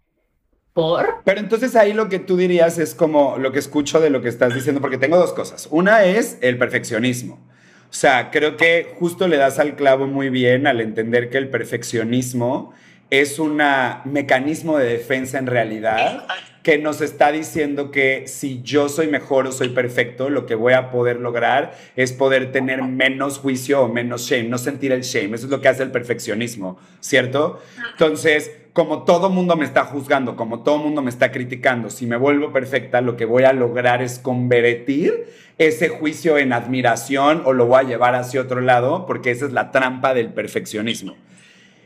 [0.73, 1.23] ¿Por?
[1.25, 4.29] Pero entonces ahí lo que tú dirías es como lo que escucho de lo que
[4.29, 5.69] estás diciendo, porque tengo dos cosas.
[5.71, 7.54] Una es el perfeccionismo.
[7.95, 11.49] O sea, creo que justo le das al clavo muy bien al entender que el
[11.49, 12.75] perfeccionismo
[13.09, 13.63] es un
[14.05, 16.27] mecanismo de defensa en realidad
[16.65, 20.73] que nos está diciendo que si yo soy mejor o soy perfecto, lo que voy
[20.73, 25.37] a poder lograr es poder tener menos juicio o menos shame, no sentir el shame.
[25.37, 27.61] Eso es lo que hace el perfeccionismo, ¿cierto?
[27.93, 32.17] Entonces, como todo mundo me está juzgando, como todo mundo me está criticando, si me
[32.17, 37.67] vuelvo perfecta, lo que voy a lograr es convertir ese juicio en admiración o lo
[37.67, 41.17] voy a llevar hacia otro lado, porque esa es la trampa del perfeccionismo.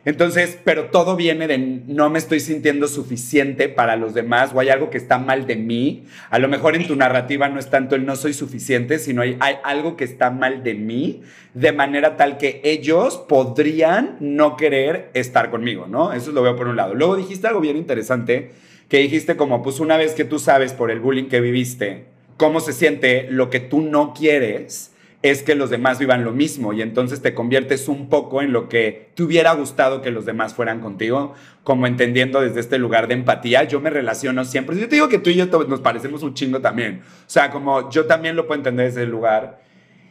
[0.05, 4.71] Entonces, pero todo viene de no me estoy sintiendo suficiente para los demás o hay
[4.71, 6.05] algo que está mal de mí.
[6.31, 9.37] A lo mejor en tu narrativa no es tanto el no soy suficiente, sino hay,
[9.65, 15.51] algo que está mal de mí, de manera tal que ellos podrían no querer estar
[15.51, 16.15] conmigo, ¿no?
[16.15, 16.95] Eso lo veo por un lado.
[16.95, 18.53] Luego dijiste algo bien interesante,
[18.89, 22.07] que dijiste como, pues una vez que tú sabes por el bullying que viviste,
[22.39, 26.73] cómo se siente lo que tú no quieres, es que los demás vivan lo mismo
[26.73, 30.55] y entonces te conviertes un poco en lo que te hubiera gustado que los demás
[30.55, 33.65] fueran contigo, como entendiendo desde este lugar de empatía.
[33.65, 36.61] Yo me relaciono siempre, yo te digo que tú y yo nos parecemos un chingo
[36.61, 39.61] también, o sea, como yo también lo puedo entender desde el lugar.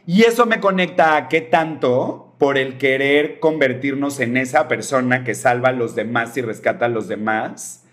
[0.06, 5.34] Y eso me conecta a qué tanto por el querer convertirnos en esa persona que
[5.34, 7.84] salva a los demás y rescata a los demás,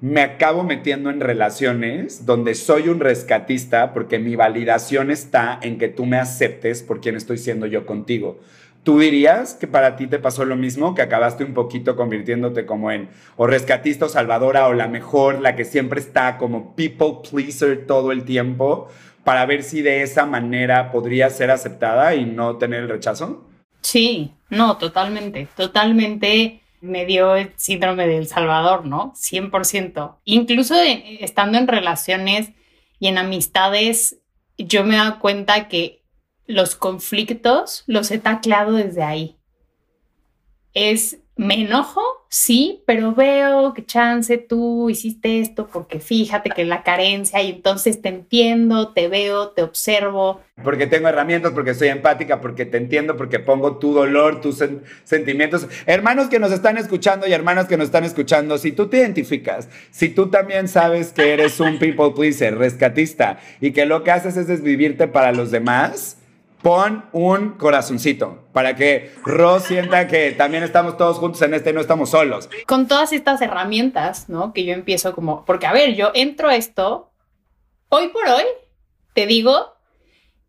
[0.00, 5.88] me acabo metiendo en relaciones donde soy un rescatista porque mi validación está en que
[5.88, 8.38] tú me aceptes por quien estoy siendo yo contigo.
[8.84, 12.92] ¿Tú dirías que para ti te pasó lo mismo, que acabaste un poquito convirtiéndote como
[12.92, 17.84] en o rescatista o salvadora o la mejor, la que siempre está como people pleaser
[17.86, 18.88] todo el tiempo,
[19.24, 23.44] para ver si de esa manera podría ser aceptada y no tener el rechazo?
[23.82, 29.12] Sí, no, totalmente, totalmente me dio el síndrome del Salvador, ¿no?
[29.14, 30.18] 100%.
[30.24, 30.74] Incluso
[31.20, 32.50] estando en relaciones
[32.98, 34.18] y en amistades,
[34.56, 36.02] yo me he dado cuenta que
[36.46, 39.36] los conflictos los he tacleado desde ahí.
[40.74, 46.82] Es me enojo, sí, pero veo que chance tú hiciste esto porque fíjate que la
[46.82, 50.40] carencia y entonces te entiendo, te veo, te observo.
[50.62, 54.62] Porque tengo herramientas, porque soy empática, porque te entiendo, porque pongo tu dolor, tus
[55.04, 55.66] sentimientos.
[55.86, 59.68] Hermanos que nos están escuchando y hermanas que nos están escuchando, si tú te identificas,
[59.90, 64.36] si tú también sabes que eres un people pleaser, rescatista y que lo que haces
[64.36, 66.17] es desvivirte para los demás,
[66.62, 71.80] pon un corazoncito para que Ro sienta que también estamos todos juntos en este no
[71.80, 72.48] estamos solos.
[72.66, 74.52] Con todas estas herramientas, ¿no?
[74.52, 77.10] Que yo empiezo como, porque a ver, yo entro a esto,
[77.88, 78.44] hoy por hoy,
[79.14, 79.74] te digo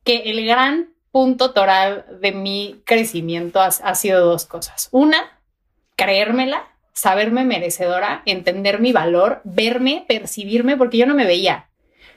[0.03, 4.89] que el gran punto toral de mi crecimiento ha sido dos cosas.
[4.91, 5.39] Una,
[5.95, 11.69] creérmela, saberme merecedora, entender mi valor, verme, percibirme, porque yo no me veía.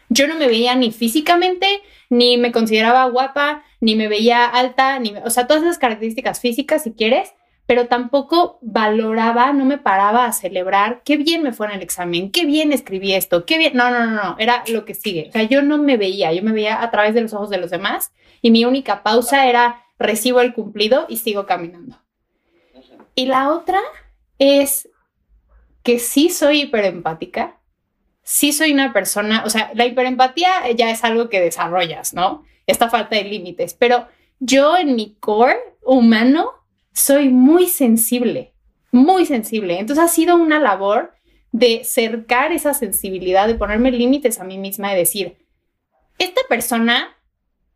[0.09, 5.13] Yo no me veía ni físicamente, ni me consideraba guapa, ni me veía alta, ni,
[5.25, 7.35] o sea, todas esas características físicas si quieres,
[7.67, 12.31] pero tampoco valoraba, no me paraba a celebrar qué bien me fue en el examen,
[12.31, 15.27] qué bien escribí esto, qué bien, no, no, no, no, era lo que sigue.
[15.29, 17.59] O sea, yo no me veía, yo me veía a través de los ojos de
[17.59, 21.99] los demás y mi única pausa era recibo el cumplido y sigo caminando.
[23.17, 23.81] Y la otra
[24.39, 24.89] es
[25.83, 27.59] que sí soy hiperempática,
[28.23, 32.45] sí soy una persona, o sea, la hiperempatía ya es algo que desarrollas, ¿no?
[32.73, 34.09] Esta falta de límites, pero
[34.41, 36.53] yo en mi core humano
[36.95, 38.55] soy muy sensible,
[38.91, 39.79] muy sensible.
[39.79, 41.13] Entonces ha sido una labor
[41.51, 45.37] de cercar esa sensibilidad, de ponerme límites a mí misma y decir,
[46.17, 47.15] esta persona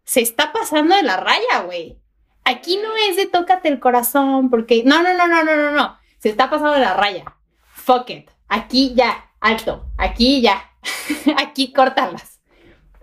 [0.05, 1.99] se está pasando de la raya, güey.
[2.45, 5.99] Aquí no es de tócate el corazón, porque no, no, no, no, no, no, no.
[6.21, 7.37] Se está pasando de la raya.
[7.75, 8.31] Fuck it.
[8.49, 9.91] Aquí ya, alto.
[9.99, 10.71] Aquí ya.
[11.37, 12.36] Aquí córtalas.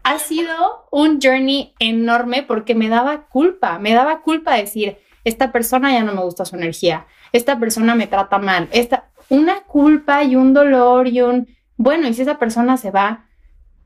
[0.04, 3.80] Ha sido un journey enorme porque me daba culpa.
[3.80, 7.08] Me daba culpa decir, esta persona ya no me gusta su energía.
[7.32, 8.68] Esta persona me trata mal.
[8.72, 13.28] Esta, una culpa y un dolor y un, bueno, y si esa persona se va,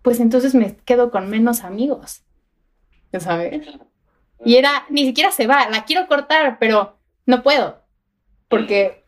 [0.01, 2.23] pues entonces me quedo con menos amigos.
[3.19, 3.67] ¿Sabes?
[4.43, 7.83] Y era, ni siquiera se va, la quiero cortar, pero no puedo.
[8.47, 9.05] Porque,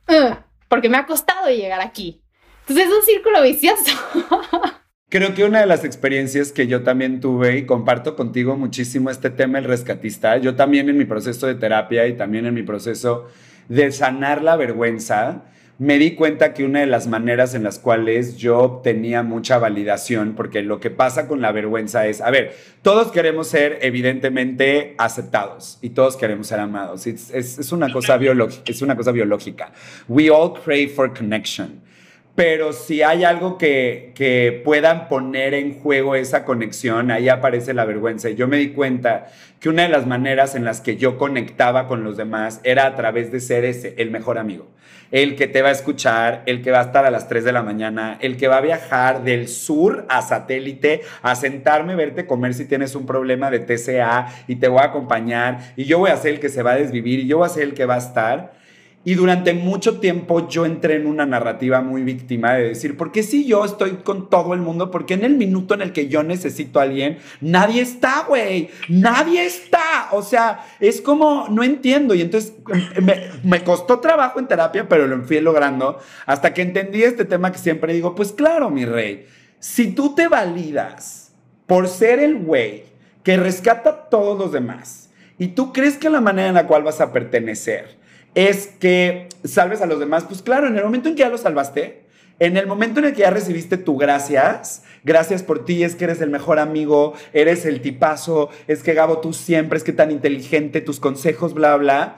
[0.67, 2.21] porque me ha costado llegar aquí.
[2.61, 3.91] Entonces es un círculo vicioso.
[5.09, 9.31] Creo que una de las experiencias que yo también tuve y comparto contigo muchísimo este
[9.31, 13.27] tema, el rescatista, yo también en mi proceso de terapia y también en mi proceso
[13.69, 15.45] de sanar la vergüenza,
[15.79, 20.35] me di cuenta que una de las maneras en las cuales yo obtenía mucha validación,
[20.35, 25.79] porque lo que pasa con la vergüenza es, a ver, todos queremos ser evidentemente aceptados
[25.81, 27.07] y todos queremos ser amados.
[27.07, 28.19] Es, es, una, cosa
[28.67, 29.71] es una cosa biológica.
[30.07, 31.88] We all crave for connection
[32.35, 37.83] pero si hay algo que, que, puedan poner en juego esa conexión, ahí aparece la
[37.85, 38.29] vergüenza.
[38.29, 39.27] Y yo me di cuenta
[39.59, 42.95] que una de las maneras en las que yo conectaba con los demás era a
[42.95, 44.67] través de ser ese, el mejor amigo.
[45.11, 47.51] El que te va a escuchar, el que va a estar a las 3 de
[47.51, 52.53] la mañana, el que va a viajar del sur a satélite, a sentarme, verte comer
[52.53, 56.17] si tienes un problema de TCA y te voy a acompañar y yo voy a
[56.17, 57.95] ser el que se va a desvivir y yo voy a ser el que va
[57.95, 58.58] a estar.
[59.05, 63.23] Y durante mucho tiempo yo entré en una narrativa muy víctima de decir, ¿por qué
[63.23, 64.91] si yo estoy con todo el mundo?
[64.91, 69.45] Porque en el minuto en el que yo necesito a alguien, nadie está, güey, nadie
[69.45, 70.09] está.
[70.11, 72.13] O sea, es como, no entiendo.
[72.13, 72.53] Y entonces
[72.95, 77.23] em, me, me, costó trabajo en terapia, pero lo fui logrando hasta que entendí este
[77.23, 79.25] tema que siempre digo, pues claro, mi rey,
[79.59, 81.31] si tú te validas
[81.67, 82.83] por ser el güey
[83.23, 86.83] que rescata a todos los demás y tú crees que la manera en la cual
[86.83, 87.98] vas a pertenecer,
[88.35, 90.25] es que salves a los demás.
[90.25, 92.03] Pues claro, en el momento en que ya los salvaste,
[92.39, 96.05] en el momento en el que ya recibiste tu gracias, gracias por ti, es que
[96.05, 100.09] eres el mejor amigo, eres el tipazo, es que Gabo tú siempre, es que tan
[100.09, 102.17] inteligente, tus consejos, bla, bla.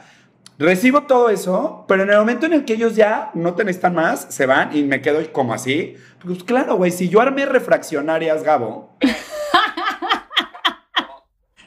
[0.60, 3.96] Recibo todo eso, pero en el momento en el que ellos ya no te necesitan
[3.96, 5.96] más, se van y me quedo como así.
[6.24, 8.96] Pues claro, güey, si yo armé refraccionarias, Gabo,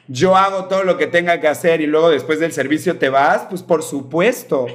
[0.07, 3.47] yo hago todo lo que tenga que hacer y luego después del servicio te vas,
[3.49, 4.67] pues por supuesto.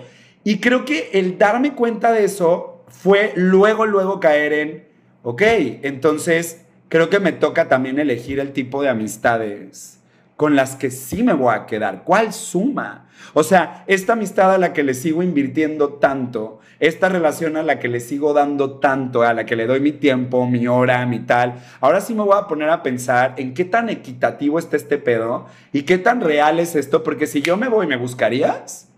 [0.42, 4.88] Y creo que el darme cuenta de eso fue luego, luego caer en,
[5.22, 5.42] ok,
[5.82, 9.99] entonces creo que me toca también elegir el tipo de amistades
[10.40, 12.03] con las que sí me voy a quedar.
[12.03, 13.05] ¿Cuál suma?
[13.35, 17.79] O sea, esta amistad a la que le sigo invirtiendo tanto, esta relación a la
[17.79, 21.18] que le sigo dando tanto, a la que le doy mi tiempo, mi hora, mi
[21.18, 24.96] tal, ahora sí me voy a poner a pensar en qué tan equitativo está este
[24.96, 28.88] pedo y qué tan real es esto, porque si yo me voy, ¿me buscarías?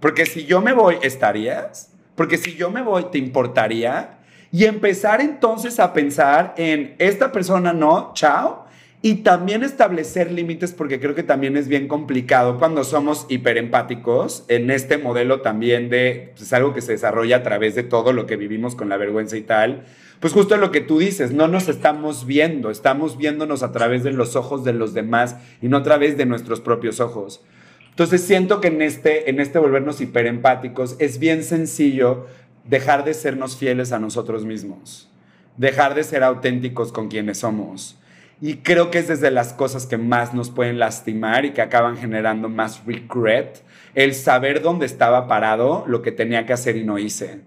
[0.00, 1.92] Porque si yo me voy, ¿estarías?
[2.14, 4.20] Porque si yo me voy, ¿te importaría?
[4.50, 8.67] Y empezar entonces a pensar en esta persona no, chao,
[9.00, 14.72] y también establecer límites porque creo que también es bien complicado cuando somos hiperempáticos en
[14.72, 18.36] este modelo también de pues, algo que se desarrolla a través de todo lo que
[18.36, 19.84] vivimos con la vergüenza y tal.
[20.18, 24.10] Pues justo lo que tú dices, no nos estamos viendo, estamos viéndonos a través de
[24.10, 27.40] los ojos de los demás y no a través de nuestros propios ojos.
[27.90, 32.26] Entonces siento que en este, en este volvernos hiperempáticos es bien sencillo
[32.64, 35.08] dejar de sernos fieles a nosotros mismos,
[35.56, 37.96] dejar de ser auténticos con quienes somos
[38.40, 41.96] y creo que es desde las cosas que más nos pueden lastimar y que acaban
[41.96, 46.98] generando más regret, el saber dónde estaba parado, lo que tenía que hacer y no
[46.98, 47.40] hice.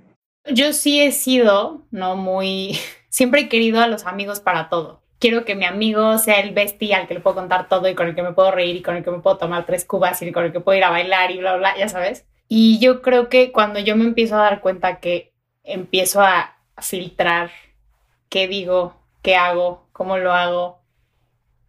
[0.45, 2.15] Yo sí he sido, ¿no?
[2.15, 2.77] Muy...
[3.09, 5.01] Siempre he querido a los amigos para todo.
[5.19, 8.07] Quiero que mi amigo sea el bestie al que le puedo contar todo y con
[8.07, 10.31] el que me puedo reír y con el que me puedo tomar tres cubas y
[10.31, 12.25] con el que puedo ir a bailar y bla, bla, ya sabes.
[12.47, 15.31] Y yo creo que cuando yo me empiezo a dar cuenta que
[15.63, 17.51] empiezo a filtrar
[18.29, 20.80] qué digo, qué hago, cómo lo hago,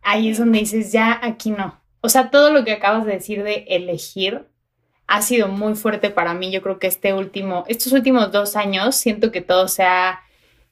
[0.02, 1.80] ahí es donde dices, ya aquí no.
[2.00, 4.46] O sea, todo lo que acabas de decir de elegir
[5.06, 6.50] ha sido muy fuerte para mí.
[6.50, 10.20] Yo creo que este último, estos últimos dos años, siento que todo se ha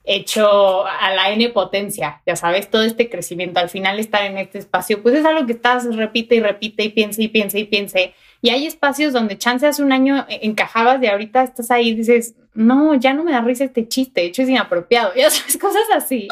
[0.04, 4.58] hecho a la N potencia, ya sabes, todo este crecimiento, al final estar en este
[4.58, 7.98] espacio, pues es algo que estás, repite y repite y piensa y piensa y piensa.
[8.42, 12.34] Y hay espacios donde chance hace un año encajabas y ahorita estás ahí y dices,
[12.54, 15.84] no, ya no me da risa este chiste, de hecho es inapropiado, ya sabes, cosas
[15.94, 16.28] así.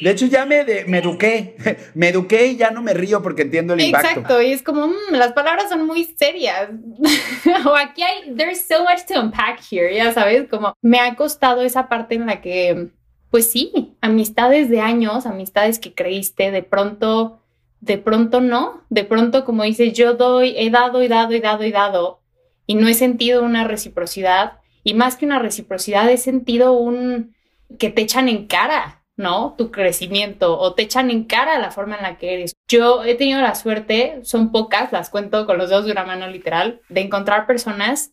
[0.00, 1.56] De hecho, ya me, me eduqué,
[1.94, 4.08] me eduqué y ya no me río porque entiendo el impacto.
[4.08, 6.70] Exacto, y es como, mm, las palabras son muy serias.
[7.66, 11.62] o aquí hay, there's so much to unpack here, ya sabes, como me ha costado
[11.62, 12.88] esa parte en la que,
[13.30, 17.40] pues sí, amistades de años, amistades que creíste, de pronto,
[17.80, 21.64] de pronto no, de pronto como dices, yo doy, he dado y dado y dado
[21.64, 22.20] y dado,
[22.66, 27.34] y no he sentido una reciprocidad, y más que una reciprocidad, he sentido un
[27.78, 29.56] que te echan en cara ¿no?
[29.58, 32.56] Tu crecimiento o te echan en cara la forma en la que eres.
[32.68, 36.28] Yo he tenido la suerte, son pocas, las cuento con los dedos de una mano
[36.28, 38.12] literal, de encontrar personas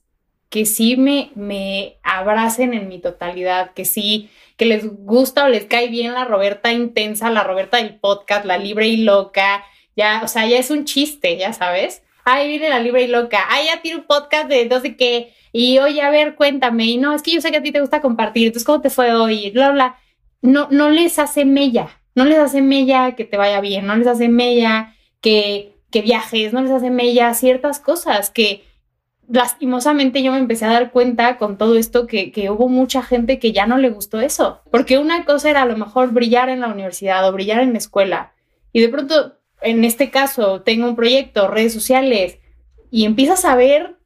[0.50, 5.66] que sí me, me abracen en mi totalidad, que sí, que les gusta o les
[5.66, 9.64] cae bien la Roberta intensa, la Roberta del podcast, la libre y loca,
[9.96, 12.02] ya, o sea, ya es un chiste, ya sabes.
[12.24, 15.34] Ay, viene la libre y loca, ay, ya tiene un podcast de no sé qué,
[15.52, 17.82] y oye, a ver, cuéntame, y no, es que yo sé que a ti te
[17.82, 19.52] gusta compartir, entonces, ¿cómo te fue hoy?
[19.52, 20.00] Bla, bla
[20.46, 24.08] no, no les hace mella, no les hace mella que te vaya bien, no les
[24.08, 28.64] hace mella que, que viajes, no les hace mella ciertas cosas que
[29.28, 33.40] lastimosamente yo me empecé a dar cuenta con todo esto que, que, hubo mucha gente
[33.40, 36.62] que ya no le gustó eso, porque una cosa era a lo mejor brillar en
[36.62, 38.34] la universidad o brillar en la escuela
[38.72, 42.38] y de pronto en este caso tengo un proyecto, redes sociales
[42.92, 43.98] y empiezas a ver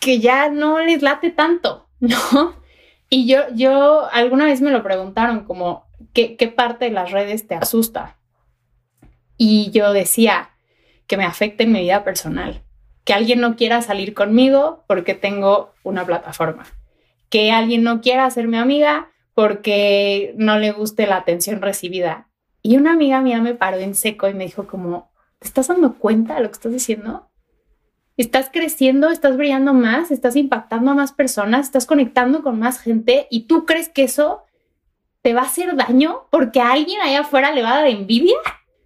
[0.00, 2.56] que ya no les late tanto, ¿no?
[3.16, 7.46] Y yo, yo, alguna vez me lo preguntaron como, ¿qué, ¿qué parte de las redes
[7.46, 8.16] te asusta?
[9.36, 10.50] Y yo decía
[11.06, 12.64] que me afecte en mi vida personal,
[13.04, 16.64] que alguien no quiera salir conmigo porque tengo una plataforma,
[17.28, 22.26] que alguien no quiera ser mi amiga porque no le guste la atención recibida.
[22.62, 25.94] Y una amiga mía me paró en seco y me dijo como, ¿te estás dando
[26.00, 27.30] cuenta de lo que estás diciendo?
[28.16, 33.26] Estás creciendo, estás brillando más, estás impactando a más personas, estás conectando con más gente
[33.30, 34.44] y tú crees que eso
[35.22, 38.36] te va a hacer daño porque a alguien allá afuera le va a dar envidia.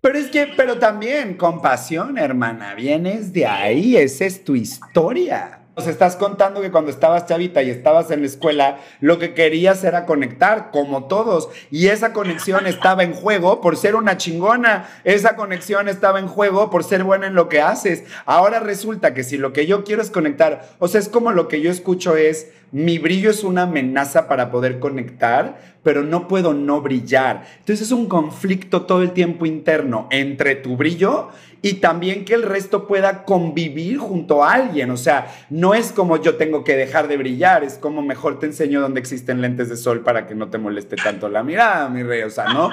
[0.01, 5.58] Pero es que, pero también compasión, hermana, vienes de ahí, esa es tu historia.
[5.79, 9.85] Nos estás contando que cuando estabas chavita y estabas en la escuela, lo que querías
[9.85, 11.51] era conectar, como todos.
[11.71, 14.89] Y esa conexión estaba en juego por ser una chingona.
[15.05, 18.03] Esa conexión estaba en juego por ser buena en lo que haces.
[18.27, 21.47] Ahora resulta que si lo que yo quiero es conectar, o sea, es como lo
[21.47, 26.53] que yo escucho es, mi brillo es una amenaza para poder conectar, pero no puedo
[26.53, 27.47] no brillar.
[27.61, 31.31] Entonces es un conflicto todo el tiempo interno entre tu brillo
[31.63, 34.91] y también que el resto pueda convivir junto a alguien.
[34.91, 38.45] O sea, no es como yo tengo que dejar de brillar, es como mejor te
[38.45, 42.03] enseño dónde existen lentes de sol para que no te moleste tanto la mirada, mi
[42.03, 42.21] rey.
[42.21, 42.69] O sea, ¿no?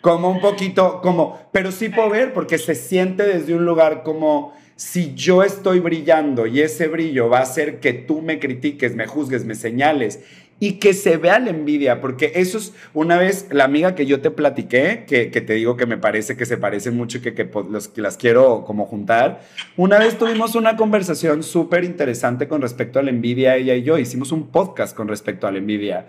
[0.00, 4.54] Como un poquito, como, pero sí puedo ver porque se siente desde un lugar como
[4.76, 9.08] si yo estoy brillando y ese brillo va a hacer que tú me critiques, me
[9.08, 10.20] juzgues, me señales
[10.62, 14.20] y que se vea la envidia, porque eso es una vez la amiga que yo
[14.20, 17.48] te platiqué, que, te digo que me parece que se parecen mucho y que, que,
[17.96, 19.40] las quiero como juntar,
[19.78, 23.98] una vez tuvimos una conversación súper interesante con respecto a la envidia, ella y yo,
[23.98, 26.06] hicimos un podcast con respecto a la envidia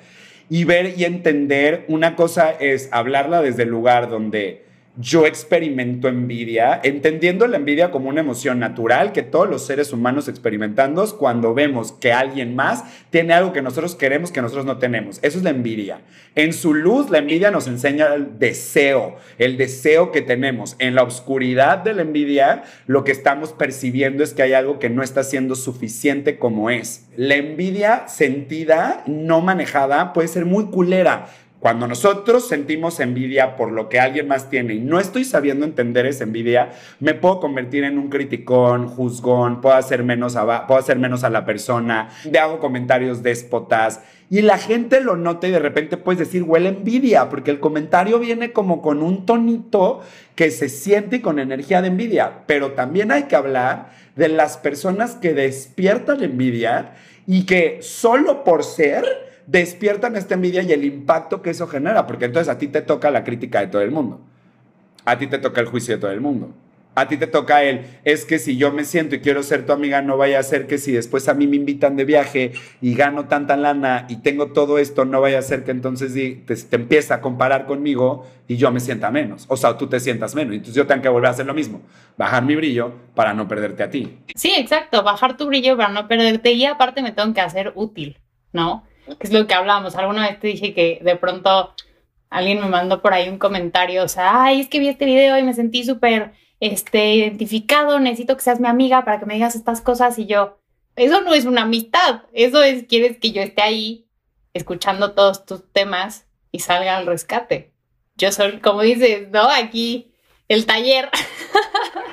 [0.49, 4.65] y ver y entender, una cosa es hablarla desde el lugar donde
[4.97, 10.27] yo experimento envidia, entendiendo la envidia como una emoción natural que todos los seres humanos
[10.27, 15.19] experimentamos cuando vemos que alguien más tiene algo que nosotros queremos que nosotros no tenemos.
[15.21, 16.01] Eso es la envidia.
[16.36, 20.75] En su luz, la envidia nos enseña el deseo, el deseo que tenemos.
[20.80, 24.89] En la oscuridad de la envidia, lo que estamos percibiendo es que hay algo que
[24.89, 27.08] no está siendo suficiente como es.
[27.15, 31.27] La envidia sentida, no manejada, puede ser muy culera
[31.62, 36.08] cuando nosotros sentimos envidia por lo que alguien más tiene y no estoy sabiendo entender
[36.08, 42.10] esa envidia, me puedo convertir en un criticón, juzgón, puedo hacer menos a, la persona,
[42.30, 46.69] le hago comentarios déspotas y la gente lo nota y de repente puedes decir huele
[46.69, 50.02] envidia, porque el comentario viene como con un tonito
[50.34, 55.13] que se siente con energía de envidia, pero también hay que hablar de las personas
[55.13, 56.93] que despiertan envidia
[57.28, 62.25] y que solo por ser despiertan esta envidia y el impacto que eso genera, porque
[62.25, 64.21] entonces a ti te toca la crítica de todo el mundo,
[65.06, 66.54] a ti te toca el juicio de todo el mundo.
[66.93, 69.71] A ti te toca el, es que si yo me siento y quiero ser tu
[69.71, 72.96] amiga, no vaya a ser que si después a mí me invitan de viaje y
[72.96, 77.15] gano tanta lana y tengo todo esto, no vaya a ser que entonces te, empieza
[77.15, 79.46] a comparar conmigo y yo me sienta menos.
[79.48, 80.54] O sea, tú te sientas menos.
[80.54, 81.81] Entonces yo tengo que volver a hacer lo mismo,
[82.17, 84.17] bajar mi brillo para no perderte a ti.
[84.35, 88.17] Sí, exacto, bajar tu brillo para no perderte y aparte me tengo que hacer útil,
[88.52, 88.83] ¿no?
[89.06, 89.95] Que es lo que hablábamos.
[89.95, 91.73] Alguna vez te dije que de pronto
[92.29, 95.37] alguien me mandó por ahí un comentario, o sea, ay, es que vi este video
[95.37, 96.31] y me sentí súper
[96.62, 100.58] este, identificado, necesito que seas mi amiga para que me digas estas cosas y yo,
[100.95, 104.08] eso no es una amistad, eso es, quieres que yo esté ahí
[104.54, 107.73] escuchando todos tus temas y salga al rescate.
[108.15, 109.49] Yo soy, como dices, ¿no?
[109.49, 110.10] Aquí,
[110.52, 111.10] el taller.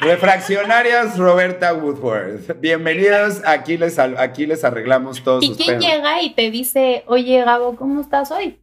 [0.00, 2.60] Refraccionarias Roberta Woodworth.
[2.60, 7.74] Bienvenidos, aquí les, aquí les arreglamos todos ¿Y quién llega y te dice, oye Gabo,
[7.74, 8.60] ¿cómo estás hoy?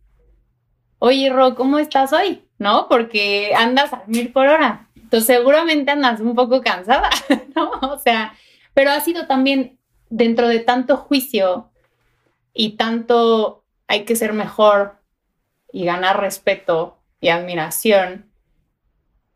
[0.99, 2.45] Oye Ro, ¿cómo estás hoy?
[2.57, 2.87] ¿No?
[2.87, 4.87] Porque andas a mil por hora.
[4.95, 7.09] Entonces seguramente andas un poco cansada,
[7.55, 7.71] ¿no?
[7.81, 8.33] O sea,
[8.73, 9.77] pero ha sido también
[10.09, 11.69] dentro de tanto juicio
[12.53, 15.01] y tanto hay que ser mejor
[15.73, 18.31] y ganar respeto y admiración,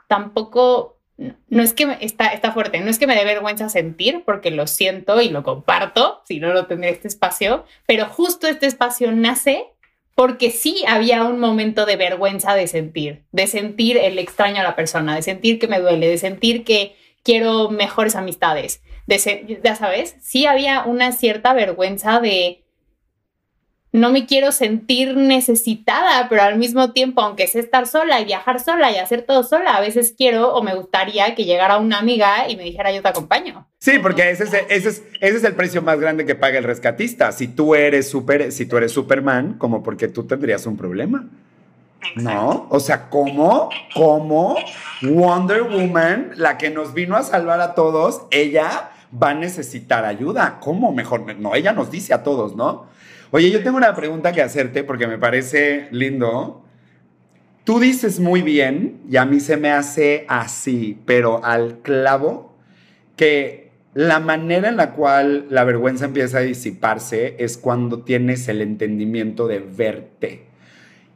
[0.09, 4.49] tampoco, no es que está, está fuerte, no es que me dé vergüenza sentir, porque
[4.49, 9.11] lo siento y lo comparto, si no, lo tendría este espacio, pero justo este espacio
[9.11, 9.67] nace
[10.15, 14.75] porque sí había un momento de vergüenza de sentir, de sentir el extraño a la
[14.75, 20.15] persona, de sentir que me duele, de sentir que quiero mejores amistades, de ya sabes,
[20.21, 22.63] sí había una cierta vergüenza de
[23.91, 28.59] no me quiero sentir necesitada, pero al mismo tiempo, aunque sé estar sola y viajar
[28.59, 32.47] sola y hacer todo sola, a veces quiero o me gustaría que llegara una amiga
[32.47, 33.67] y me dijera yo te acompaño.
[33.79, 36.65] Sí, porque ese es, ese es, ese es el precio más grande que paga el
[36.65, 37.31] rescatista.
[37.31, 41.27] Si tú eres super, si tú eres Superman, como porque tú tendrías un problema.
[42.15, 42.67] ¿No?
[42.69, 43.69] O sea, ¿cómo?
[43.93, 44.55] ¿Cómo?
[45.01, 50.59] Wonder Woman, la que nos vino a salvar a todos, ella va a necesitar ayuda.
[50.61, 50.93] ¿Cómo?
[50.93, 52.87] Mejor, no, ella nos dice a todos, ¿no?
[53.31, 56.65] Oye, yo tengo una pregunta que hacerte porque me parece lindo.
[57.63, 62.55] Tú dices muy bien, y a mí se me hace así, pero al clavo,
[63.15, 68.61] que la manera en la cual la vergüenza empieza a disiparse es cuando tienes el
[68.61, 70.45] entendimiento de verte.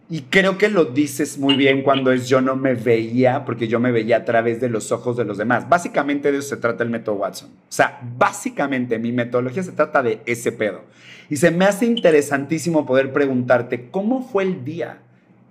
[0.07, 3.79] Y creo que lo dices muy bien cuando es yo no me veía, porque yo
[3.79, 5.67] me veía a través de los ojos de los demás.
[5.67, 7.49] Básicamente de eso se trata el método Watson.
[7.49, 10.81] O sea, básicamente mi metodología se trata de ese pedo.
[11.29, 14.99] Y se me hace interesantísimo poder preguntarte, ¿cómo fue el día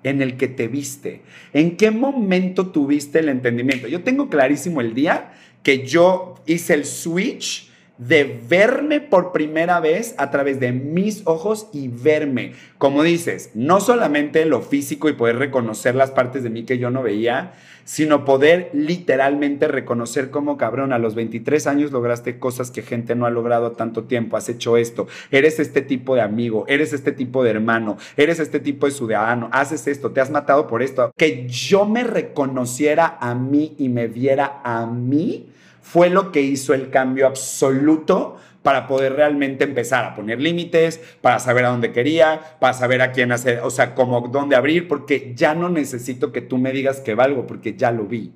[0.02, 1.22] en el que te viste?
[1.52, 3.88] ¿En qué momento tuviste el entendimiento?
[3.88, 7.71] Yo tengo clarísimo el día que yo hice el switch
[8.07, 12.53] de verme por primera vez a través de mis ojos y verme.
[12.78, 16.90] Como dices, no solamente lo físico y poder reconocer las partes de mí que yo
[16.90, 17.53] no veía,
[17.84, 23.26] sino poder literalmente reconocer como cabrón, a los 23 años lograste cosas que gente no
[23.26, 27.42] ha logrado tanto tiempo, has hecho esto, eres este tipo de amigo, eres este tipo
[27.42, 31.12] de hermano, eres este tipo de ciudadano, haces esto, te has matado por esto.
[31.16, 35.48] Que yo me reconociera a mí y me viera a mí
[35.82, 41.40] fue lo que hizo el cambio absoluto para poder realmente empezar a poner límites, para
[41.40, 45.32] saber a dónde quería, para saber a quién hacer, o sea, como dónde abrir, porque
[45.34, 48.32] ya no necesito que tú me digas que valgo, porque ya lo vi.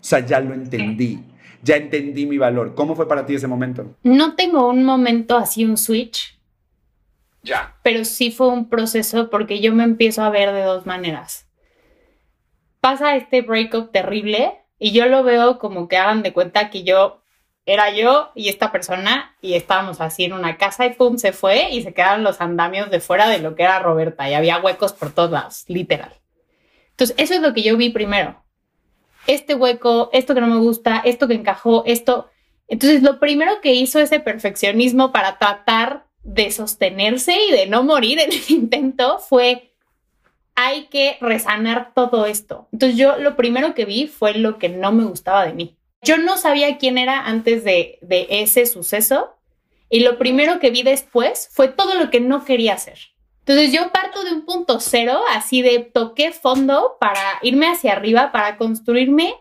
[0.00, 1.24] O sea, ya lo entendí.
[1.62, 2.74] Ya entendí mi valor.
[2.74, 3.96] ¿Cómo fue para ti ese momento?
[4.02, 6.38] No tengo un momento así, un switch.
[7.42, 7.76] Ya.
[7.82, 11.48] Pero sí fue un proceso porque yo me empiezo a ver de dos maneras.
[12.80, 17.22] Pasa este breakup terrible y yo lo veo como que hagan de cuenta que yo
[17.66, 21.70] era yo y esta persona y estábamos así en una casa y pum, se fue
[21.70, 24.94] y se quedaron los andamios de fuera de lo que era Roberta y había huecos
[24.94, 26.12] por todos lados, literal.
[26.90, 28.42] Entonces, eso es lo que yo vi primero.
[29.26, 32.30] Este hueco, esto que no me gusta, esto que encajó, esto.
[32.66, 38.18] Entonces, lo primero que hizo ese perfeccionismo para tratar de sostenerse y de no morir
[38.18, 39.67] en el intento fue
[40.60, 42.66] hay que resanar todo esto.
[42.72, 45.76] Entonces yo lo primero que vi fue lo que no me gustaba de mí.
[46.02, 49.36] Yo no sabía quién era antes de, ese suceso
[49.88, 52.98] y lo primero que vi después fue todo lo que no quería hacer.
[53.46, 58.32] Entonces yo parto de un punto cero, así de toqué fondo para irme hacia arriba,
[58.32, 59.36] para construirme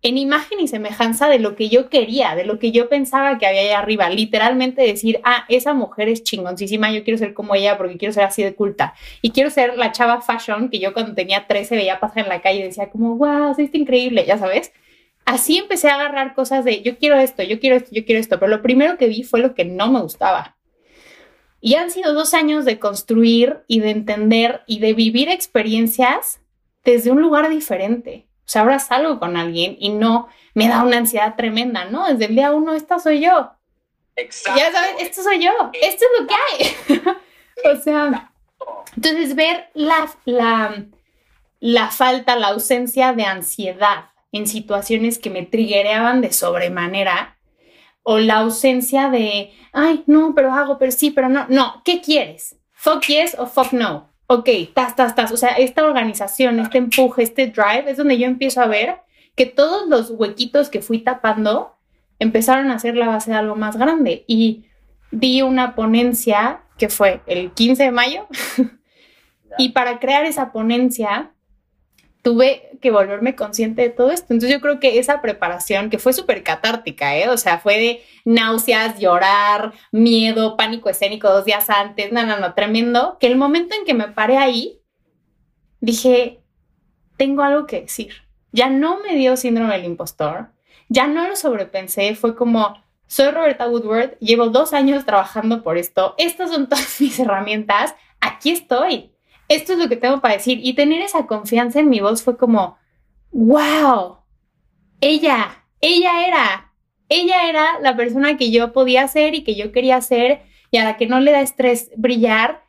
[0.00, 3.46] en imagen y semejanza de lo que yo quería, de lo que yo pensaba que
[3.46, 4.08] había ahí arriba.
[4.08, 8.24] Literalmente decir, ah, esa mujer es chingoncísima, yo quiero ser como ella porque quiero ser
[8.24, 8.94] así de culta.
[9.22, 12.40] Y quiero ser la chava fashion que yo cuando tenía 13 veía pasar en la
[12.40, 14.72] calle y decía como, wow, es increíble, ya sabes.
[15.24, 18.38] Así empecé a agarrar cosas de, yo quiero esto, yo quiero esto, yo quiero esto.
[18.38, 20.56] Pero lo primero que vi fue lo que no me gustaba.
[21.60, 26.40] Y han sido dos años de construir y de entender y de vivir experiencias
[26.84, 30.96] desde un lugar diferente o sea, ahora salgo con alguien y no me da una
[30.96, 32.08] ansiedad tremenda, ¿no?
[32.08, 33.50] Desde el día uno, esta soy yo.
[34.16, 34.58] Exacto.
[34.58, 37.12] Ya sabes, esto soy yo, esto es lo que hay.
[37.76, 38.32] o sea,
[38.96, 40.86] entonces ver la, la,
[41.60, 47.36] la falta, la ausencia de ansiedad en situaciones que me trigueaban de sobremanera
[48.02, 52.56] o la ausencia de, ay, no, pero hago, pero sí, pero no, no, ¿qué quieres?
[52.72, 55.32] Fuck yes o fuck no ok, tas, tas, tas.
[55.32, 59.00] O sea, esta organización, este empuje, este drive, es donde yo empiezo a ver
[59.34, 61.74] que todos los huequitos que fui tapando
[62.18, 64.24] empezaron a ser la base de algo más grande.
[64.26, 64.66] Y
[65.10, 68.26] di una ponencia que fue el 15 de mayo.
[69.58, 71.32] y para crear esa ponencia
[72.28, 74.34] tuve que volverme consciente de todo esto.
[74.34, 77.30] Entonces yo creo que esa preparación, que fue súper catártica, ¿eh?
[77.30, 82.52] O sea, fue de náuseas, llorar, miedo, pánico escénico dos días antes, no, no, no,
[82.52, 84.82] tremendo, que el momento en que me paré ahí,
[85.80, 86.42] dije,
[87.16, 88.12] tengo algo que decir.
[88.52, 90.50] Ya no me dio síndrome del impostor,
[90.90, 92.74] ya no lo sobrepensé, fue como,
[93.06, 98.50] soy Roberta Woodward, llevo dos años trabajando por esto, estas son todas mis herramientas, aquí
[98.50, 99.14] estoy
[99.48, 100.60] esto es lo que tengo para decir.
[100.62, 102.76] Y tener esa confianza en mi voz fue como,
[103.32, 104.18] wow,
[105.00, 106.74] ella, ella era,
[107.08, 110.84] ella era la persona que yo podía ser y que yo quería ser y a
[110.84, 112.62] la que no le da estrés brillar.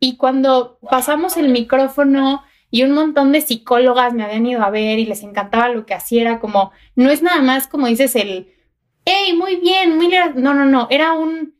[0.00, 4.98] Y cuando pasamos el micrófono y un montón de psicólogas me habían ido a ver
[4.98, 8.52] y les encantaba lo que hacía, era como, no es nada más como dices el,
[9.04, 11.54] hey, muy bien, muy No, no, no, era un,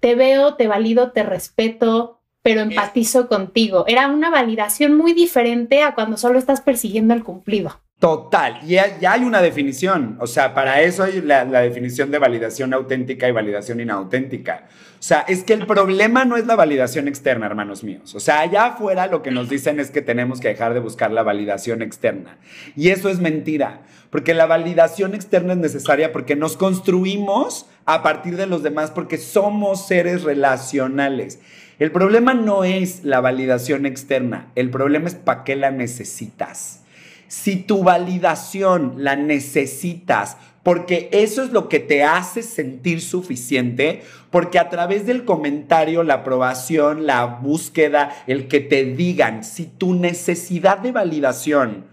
[0.00, 3.84] te veo, te valido, te respeto, pero empatizo contigo.
[3.86, 7.80] Era una validación muy diferente a cuando solo estás persiguiendo el cumplido.
[8.00, 12.18] Total, y ya, hay una definición, o sea, para eso hay la, la, definición de
[12.18, 14.68] validación auténtica y validación inauténtica.
[14.94, 18.14] O sea, es que el problema no es la validación externa, hermanos míos.
[18.14, 21.10] O sea, allá afuera lo que nos dicen es que tenemos que dejar de buscar
[21.10, 22.38] la validación externa.
[22.74, 28.38] Y eso es mentira, porque la validación externa es necesaria porque nos construimos a partir
[28.38, 31.38] de los demás, porque somos seres relacionales.
[31.80, 36.82] El problema no es la validación externa, el problema es para qué la necesitas.
[37.26, 44.58] Si tu validación la necesitas porque eso es lo que te hace sentir suficiente, porque
[44.58, 50.80] a través del comentario, la aprobación, la búsqueda, el que te digan, si tu necesidad
[50.80, 51.86] de validación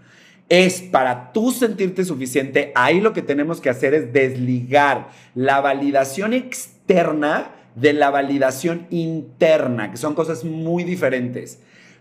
[0.50, 6.34] es para tú sentirte suficiente, ahí lo que tenemos que hacer es desligar la validación
[6.34, 11.60] externa de la validación interna, que son cosas muy diferentes.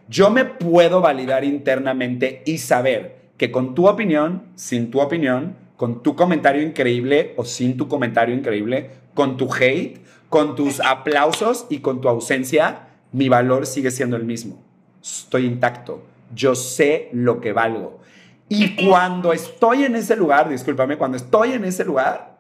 [0.10, 6.02] Yo me puedo validar internamente y saber que con tu opinión, sin tu opinión, con
[6.02, 10.00] tu comentario increíble o sin tu comentario increíble, con tu hate,
[10.30, 14.64] con tus aplausos y con tu ausencia, mi valor sigue siendo el mismo.
[15.02, 16.04] Estoy intacto.
[16.34, 18.00] Yo sé lo que valgo.
[18.50, 22.38] Y cuando estoy en ese lugar, discúlpame, cuando estoy en ese lugar,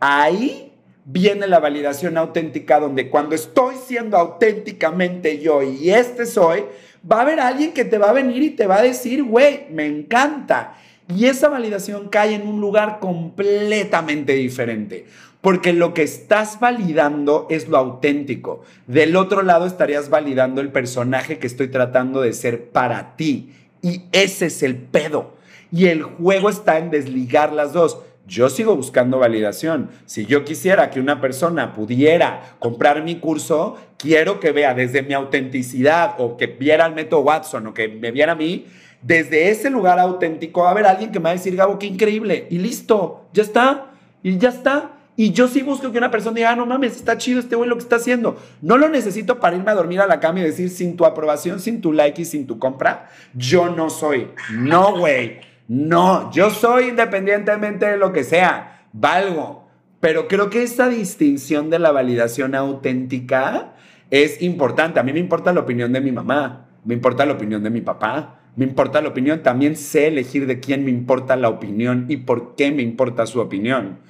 [0.00, 0.69] ahí
[1.04, 6.64] viene la validación auténtica, donde cuando estoy siendo auténticamente yo y este soy,
[7.10, 9.66] va a haber alguien que te va a venir y te va a decir, güey,
[9.70, 10.74] me encanta.
[11.14, 15.06] Y esa validación cae en un lugar completamente diferente,
[15.40, 18.62] porque lo que estás validando es lo auténtico.
[18.86, 23.54] Del otro lado estarías validando el personaje que estoy tratando de ser para ti.
[23.82, 25.34] Y ese es el pedo.
[25.72, 27.98] Y el juego está en desligar las dos.
[28.26, 29.90] Yo sigo buscando validación.
[30.06, 35.14] Si yo quisiera que una persona pudiera comprar mi curso, quiero que vea desde mi
[35.14, 38.66] autenticidad o que viera al método Watson o que me viera a mí,
[39.02, 41.86] desde ese lugar auténtico va a haber alguien que me va a decir, Gabo, qué
[41.86, 42.46] increíble.
[42.50, 43.86] Y listo, ya está.
[44.22, 44.92] Y ya está.
[45.16, 47.68] Y yo sí busco que una persona diga, ah, no mames, está chido este güey
[47.68, 48.38] lo que está haciendo.
[48.62, 51.60] No lo necesito para irme a dormir a la cama y decir, sin tu aprobación,
[51.60, 54.28] sin tu like y sin tu compra, yo no soy.
[54.50, 55.40] No, güey.
[55.70, 59.68] No, yo soy independientemente de lo que sea, valgo.
[60.00, 63.74] Pero creo que esta distinción de la validación auténtica
[64.10, 64.98] es importante.
[64.98, 67.82] A mí me importa la opinión de mi mamá, me importa la opinión de mi
[67.82, 69.44] papá, me importa la opinión.
[69.44, 73.38] También sé elegir de quién me importa la opinión y por qué me importa su
[73.38, 74.00] opinión.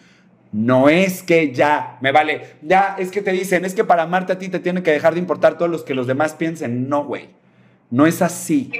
[0.53, 4.33] No es que ya, me vale, ya es que te dicen, es que para amarte
[4.33, 6.89] a ti te tiene que dejar de importar todos los que los demás piensen.
[6.89, 7.29] No, güey.
[7.91, 8.73] No es así.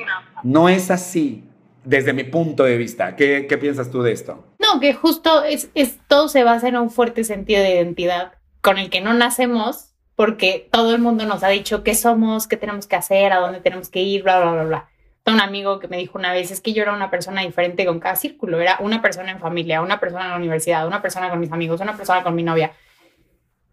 [0.43, 1.45] No es así
[1.85, 3.16] desde mi punto de vista.
[3.16, 4.45] ¿Qué, piensas tú de esto?
[4.59, 8.78] No, que justo es, es, todo se basa en un fuerte sentido de identidad con
[8.78, 12.87] el que no nacemos porque todo el mundo nos ha dicho qué somos, qué tenemos
[12.87, 14.89] que hacer, a dónde tenemos que ir, bla, bla, bla, bla.
[15.24, 18.01] Un amigo que me dijo una vez, es que yo era una persona diferente con
[18.01, 21.41] cada círculo, era una persona en familia, una persona en la universidad, una persona con
[21.41, 22.72] mis amigos, una persona con mi novia.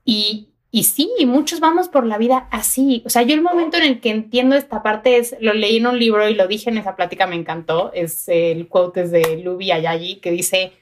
[0.06, 3.02] Y y sí, muchos vamos por la vida así.
[3.06, 5.88] O sea, yo el momento en el que entiendo esta parte es, lo leí en
[5.88, 9.72] un libro y lo dije en esa plática, me encantó, es el quote de Luby
[9.72, 10.74] Ayayi que dice,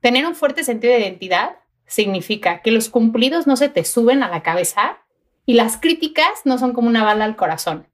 [0.00, 4.28] tener un fuerte sentido de identidad significa que los cumplidos no se te suben a
[4.28, 4.98] la cabeza
[5.46, 7.88] y las críticas no son como una bala al corazón.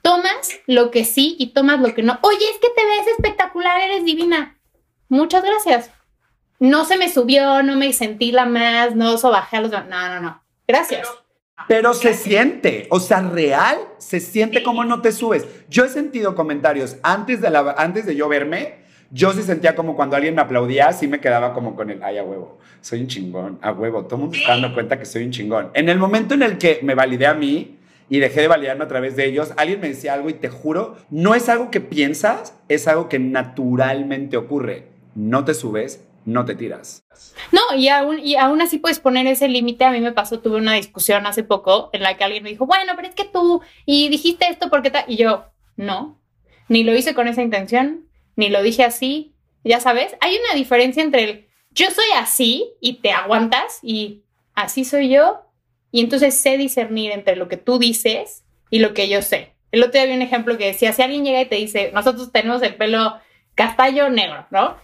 [0.00, 2.18] Tomas lo que sí y tomas lo que no.
[2.22, 4.60] Oye, es que te ves espectacular, eres divina.
[5.08, 5.90] Muchas gracias.
[6.60, 9.70] No se me subió, no me sentí la más, no bajé a los...
[9.72, 11.08] No, no, no Gracias.
[11.68, 15.46] Pero, se siente, o sea, real, se siente como no te subes.
[15.68, 19.94] Yo he sentido comentarios antes de, la, antes de yo verme, Yo sí sentía como
[19.94, 23.06] cuando alguien me aplaudía, sí me quedaba como con el, ay, a huevo, soy un
[23.06, 25.70] chingón, a huevo, todo el mundo está dando cuenta que soy un chingón.
[25.74, 28.88] En el momento en el que me validé a mí y dejé de validarme a
[28.88, 32.58] través de ellos, alguien me decía algo y te juro, no es algo que piensas,
[32.68, 34.88] es algo que naturalmente ocurre.
[35.14, 37.06] No te subes, no te tiras.
[37.52, 39.84] No, y aún, y aún así puedes poner ese límite.
[39.84, 42.66] A mí me pasó, tuve una discusión hace poco en la que alguien me dijo,
[42.66, 45.04] bueno, pero es que tú, y dijiste esto porque tal.
[45.06, 45.46] Y yo,
[45.76, 46.20] no,
[46.68, 49.34] ni lo hice con esa intención, ni lo dije así.
[49.64, 54.84] Ya sabes, hay una diferencia entre el yo soy así y te aguantas y así
[54.84, 55.40] soy yo.
[55.90, 59.54] Y entonces sé discernir entre lo que tú dices y lo que yo sé.
[59.72, 62.30] El otro día había un ejemplo que decía, si alguien llega y te dice, nosotros
[62.32, 63.18] tenemos el pelo
[63.56, 64.76] castaño negro, ¿no?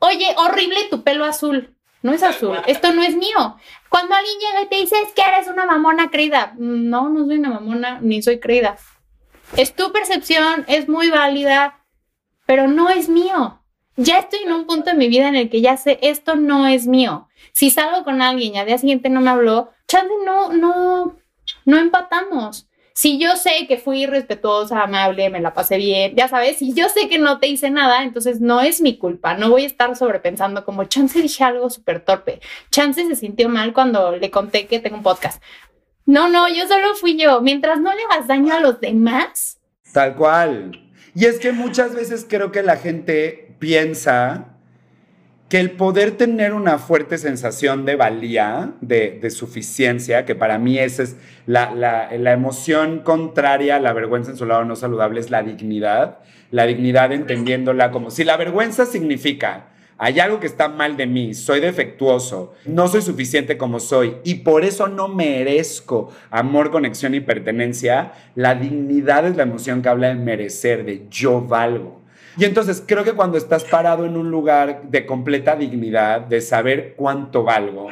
[0.00, 1.74] Oye, horrible tu pelo azul.
[2.00, 3.56] No es azul, esto no es mío.
[3.88, 6.54] Cuando alguien llega y te dice, es que eres una mamona creída.
[6.56, 8.76] No, no soy una mamona, ni soy creída.
[9.56, 11.84] Es tu percepción, es muy válida,
[12.46, 13.60] pero no es mío.
[13.96, 16.68] Ya estoy en un punto de mi vida en el que ya sé, esto no
[16.68, 17.28] es mío.
[17.52, 21.16] Si salgo con alguien y al día siguiente no me habló, chance no, no,
[21.64, 22.67] no empatamos
[22.98, 26.88] si yo sé que fui respetuosa, amable, me la pasé bien, ya sabes, si yo
[26.88, 29.94] sé que no te hice nada, entonces no es mi culpa, no voy a estar
[29.94, 32.40] sobrepensando como chance dije algo súper torpe,
[32.72, 35.40] chance se sintió mal cuando le conté que tengo un podcast.
[36.06, 39.60] No, no, yo solo fui yo, mientras no le hagas daño a los demás.
[39.92, 40.90] Tal cual.
[41.14, 44.57] Y es que muchas veces creo que la gente piensa
[45.48, 51.04] que el poder tener una fuerte sensación de valía, de, suficiencia, que para mí esa
[51.04, 55.42] es la, la, emoción contraria a la vergüenza en su lado no saludable, es la
[55.42, 56.18] dignidad.
[56.50, 61.34] La dignidad entendiéndola como si la vergüenza significa, hay algo que está mal de mí,
[61.34, 67.20] soy defectuoso, no soy suficiente como soy y por eso no merezco amor, conexión y
[67.20, 71.97] pertenencia, la dignidad es la emoción que habla de merecer, de yo valgo.
[72.38, 76.94] Y entonces creo que cuando estás parado en un lugar de completa dignidad, de saber
[76.96, 77.88] cuánto valgo,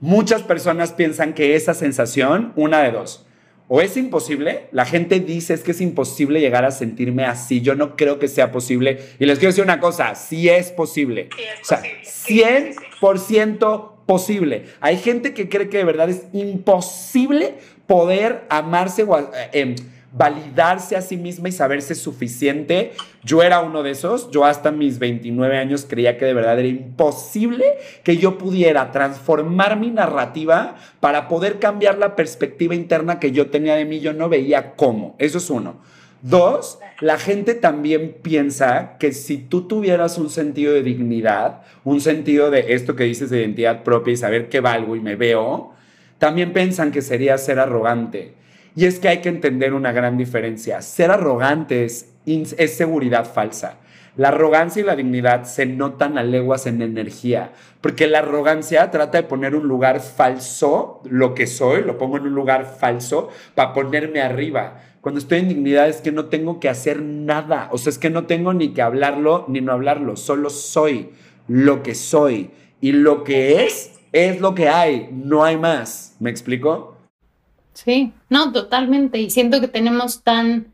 [0.00, 3.24] muchas personas piensan que esa sensación, una de dos,
[3.68, 7.74] o es imposible, la gente dice es que es imposible llegar a sentirme así, yo
[7.74, 9.00] no creo que sea posible.
[9.18, 11.30] Y les quiero decir una cosa, sí es posible.
[11.62, 14.66] o sea, 100% posible.
[14.80, 17.54] Hay gente que cree que de verdad es imposible
[17.86, 19.18] poder amarse o...
[19.18, 19.74] Eh, em,
[20.12, 22.92] validarse a sí misma y saberse suficiente.
[23.22, 24.30] Yo era uno de esos.
[24.30, 27.64] Yo hasta mis 29 años creía que de verdad era imposible
[28.02, 33.74] que yo pudiera transformar mi narrativa para poder cambiar la perspectiva interna que yo tenía
[33.76, 34.00] de mí.
[34.00, 35.16] Yo no veía cómo.
[35.18, 35.76] Eso es uno.
[36.22, 42.50] Dos, la gente también piensa que si tú tuvieras un sentido de dignidad, un sentido
[42.50, 45.74] de esto que dices de identidad propia y saber qué valgo y me veo,
[46.18, 48.34] también piensan que sería ser arrogante.
[48.76, 50.82] Y es que hay que entender una gran diferencia.
[50.82, 52.12] Ser arrogante es,
[52.76, 53.78] seguridad falsa.
[54.16, 59.18] La arrogancia y la dignidad se notan a leguas en energía, porque la arrogancia trata
[59.18, 63.72] de poner un lugar falso, lo que soy, lo pongo en un lugar falso para
[63.72, 64.82] ponerme arriba.
[65.00, 68.10] Cuando estoy en dignidad es que no tengo que hacer nada, o sea, es que
[68.10, 71.10] no tengo ni que hablarlo ni no hablarlo, solo soy
[71.48, 72.50] lo que soy.
[72.80, 76.16] Y lo que es, es lo que hay, no hay más.
[76.20, 76.95] ¿Me explico?
[77.76, 79.18] Sí, no, totalmente.
[79.18, 80.72] Y siento que tenemos tan,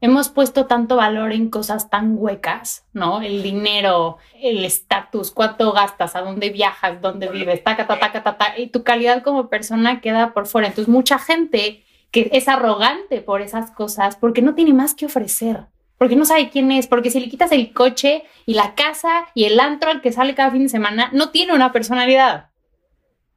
[0.00, 3.20] hemos puesto tanto valor en cosas tan huecas, ¿no?
[3.20, 8.58] El dinero, el estatus, cuánto gastas, a dónde viajas, dónde vives, taca, taca, taca, taca,
[8.58, 10.68] y tu calidad como persona queda por fuera.
[10.68, 15.66] Entonces, mucha gente que es arrogante por esas cosas porque no tiene más que ofrecer,
[15.98, 19.44] porque no sabe quién es, porque si le quitas el coche y la casa y
[19.44, 22.48] el antro al que sale cada fin de semana, no tiene una personalidad.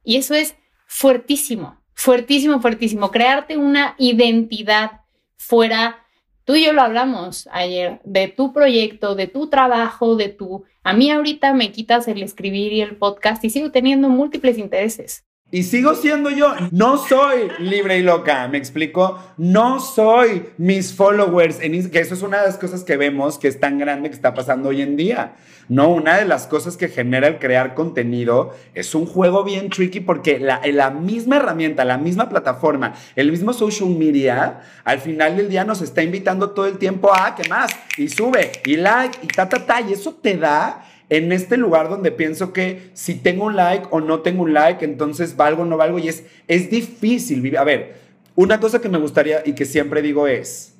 [0.06, 0.56] Y eso es
[0.88, 3.12] fuertísimo fuertísimo, fuertísimo.
[3.12, 5.02] Crearte una identidad
[5.38, 6.06] fuera.
[6.46, 10.66] Tú y yo lo hablamos ayer, de tu proyecto, de tu trabajo, de tu...
[10.84, 15.26] A mí ahorita me quitas el escribir y el podcast y sigo teniendo múltiples intereses.
[15.54, 16.52] Y sigo siendo yo.
[16.72, 19.20] No soy libre y loca, ¿me explico?
[19.38, 21.60] No soy mis followers.
[21.62, 24.34] En, eso es una de las cosas que vemos que es tan grande que está
[24.34, 25.36] pasando hoy en día.
[25.70, 30.00] No, una de las cosas que genera el crear contenido es un juego bien tricky
[30.00, 35.50] porque la, la misma herramienta, la misma plataforma, el mismo social media, al final del
[35.50, 39.28] día nos está invitando todo el tiempo a que más y sube y like y
[39.28, 39.82] ta, ta, ta.
[39.82, 44.02] Y eso te da en este lugar donde pienso que si tengo un like o
[44.02, 47.58] no tengo un like, entonces valgo o no valgo y es, es difícil vivir.
[47.58, 47.96] A ver,
[48.36, 50.74] una cosa que me gustaría y que siempre digo es,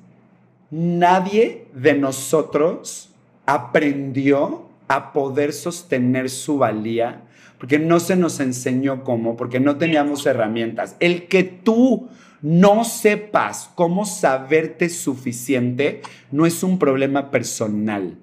[0.70, 3.10] nadie de nosotros
[3.46, 7.22] aprendió a poder sostener su valía
[7.58, 10.96] porque no se nos enseñó cómo, porque no teníamos herramientas.
[11.00, 12.08] El que tú
[12.42, 18.18] no sepas cómo saberte suficiente no es un problema personal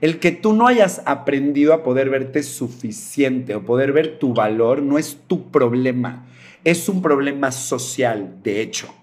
[0.00, 4.80] El que tú no hayas aprendido a poder verte suficiente o poder ver tu valor
[4.80, 6.26] no es tu problema,
[6.62, 8.94] es un problema social, de hecho.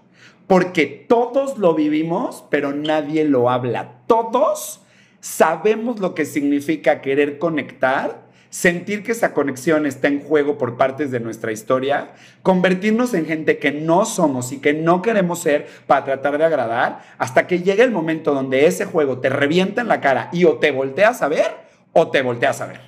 [0.46, 3.98] Porque todos lo vivimos, pero nadie lo habla.
[4.06, 4.80] Todos
[5.20, 8.25] sabemos lo que significa querer conectar
[8.56, 13.58] sentir que esa conexión está en juego por partes de nuestra historia, convertirnos en gente
[13.58, 17.82] que no somos y que no queremos ser para tratar de agradar, hasta que llegue
[17.82, 21.28] el momento donde ese juego te revienta en la cara y o te volteas a
[21.28, 21.50] ver
[21.92, 22.80] o te volteas a ver.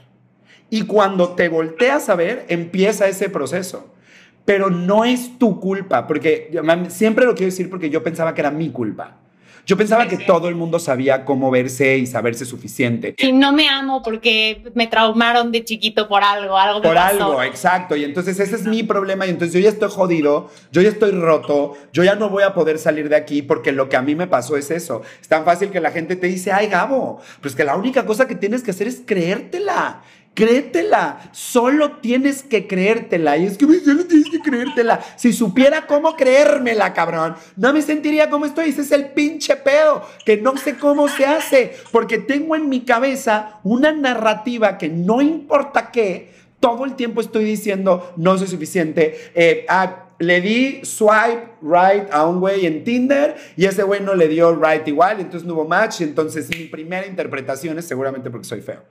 [0.70, 3.94] Y cuando te volteas a ver, empieza ese proceso.
[4.46, 6.50] Pero no es tu culpa, porque
[6.88, 9.18] siempre lo quiero decir porque yo pensaba que era mi culpa.
[9.68, 13.14] Yo pensaba que todo el mundo sabía cómo verse y saberse suficiente.
[13.18, 17.94] Y no me amo porque me traumaron de chiquito por algo, algo Por algo, exacto.
[17.94, 21.10] Y entonces ese es mi problema y entonces yo ya estoy jodido, yo ya estoy
[21.10, 24.14] roto, yo ya no voy a poder salir de aquí porque lo que a mí
[24.14, 25.02] me pasó es eso.
[25.20, 28.26] Es tan fácil que la gente te dice, ay Gabo, pues que la única cosa
[28.26, 30.00] que tienes que hacer es creértela.
[30.38, 33.36] Créetela, solo tienes que creértela.
[33.36, 35.00] Y es que solo tienes que creértela.
[35.16, 38.68] Si supiera cómo creérmela, cabrón, no me sentiría como estoy.
[38.68, 42.82] Ese es el pinche pedo, que no sé cómo se hace, porque tengo en mi
[42.82, 46.30] cabeza una narrativa que no importa qué,
[46.60, 49.32] todo el tiempo estoy diciendo, no soy suficiente.
[49.34, 54.14] Eh, ah, le di swipe right a un güey en Tinder y ese güey no
[54.14, 56.00] le dio right igual, entonces no hubo match.
[56.00, 58.84] Entonces mi primera interpretación es seguramente porque soy feo.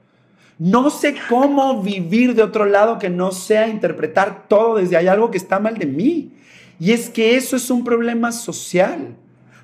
[0.58, 5.30] No sé cómo vivir de otro lado que no sea interpretar todo desde hay algo
[5.30, 6.32] que está mal de mí.
[6.80, 9.16] Y es que eso es un problema social.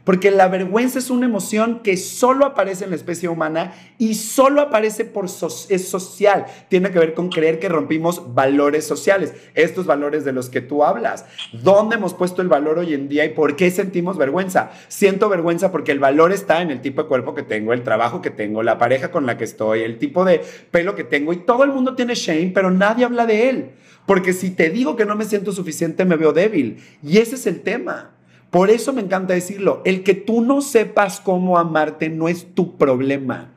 [0.04, 4.60] Porque la vergüenza es una emoción que solo aparece en la especie humana y solo
[4.60, 6.44] aparece por es social.
[6.68, 10.84] Tiene que ver con creer que rompimos valores sociales, estos valores de los que tú
[10.84, 11.24] hablas.
[11.52, 14.70] ¿Dónde hemos puesto el valor hoy en día y por qué sentimos vergüenza?
[14.88, 18.20] Siento vergüenza porque el valor está en el tipo de cuerpo que tengo, el trabajo
[18.20, 21.38] que tengo, la pareja con la que estoy, el tipo de pelo que tengo y
[21.38, 23.70] todo el mundo tiene shame, pero nadie habla de él.
[24.06, 26.82] Porque si te digo que no me siento suficiente, me veo débil.
[27.02, 28.10] Y ese es el tema.
[28.54, 32.76] Por eso me encanta decirlo, el que tú no sepas cómo amarte no es tu
[32.76, 33.50] problema.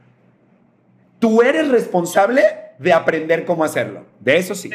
[1.19, 2.41] Tú eres responsable
[2.79, 4.07] de aprender cómo hacerlo.
[4.19, 4.71] De eso sí,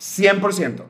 [0.00, 0.82] 100%.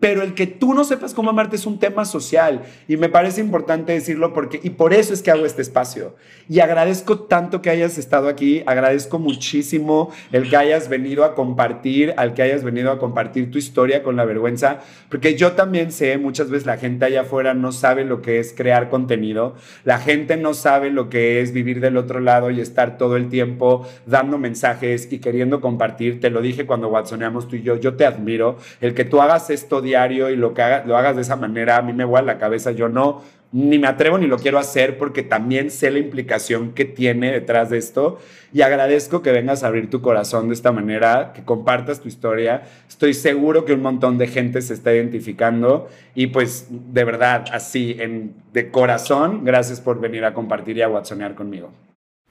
[0.00, 2.62] Pero el que tú no sepas cómo amarte es un tema social.
[2.88, 6.16] Y me parece importante decirlo porque y por eso es que hago este espacio.
[6.48, 12.14] Y agradezco tanto que hayas estado aquí, agradezco muchísimo el que hayas venido a compartir,
[12.16, 16.18] al que hayas venido a compartir tu historia con la vergüenza, porque yo también sé,
[16.18, 20.36] muchas veces la gente allá afuera no sabe lo que es crear contenido, la gente
[20.36, 24.38] no sabe lo que es vivir del otro lado y estar todo el tiempo dando
[24.38, 26.20] mensajes y queriendo compartir.
[26.20, 29.50] Te lo dije cuando watsoneamos tú y yo, yo te admiro, el que tú hagas
[29.50, 32.38] esto diario y lo, que lo hagas de esa manera, a mí me vuela la
[32.38, 33.22] cabeza, yo no,
[33.52, 37.70] ni me atrevo ni lo quiero hacer porque también sé la implicación que tiene detrás
[37.70, 38.18] de esto
[38.52, 42.62] y agradezco que vengas a abrir tu corazón de esta manera, que compartas tu historia.
[42.88, 47.96] Estoy seguro que un montón de gente se está identificando y pues de verdad, así,
[47.98, 51.70] en, de corazón, gracias por venir a compartir y a watsonear conmigo.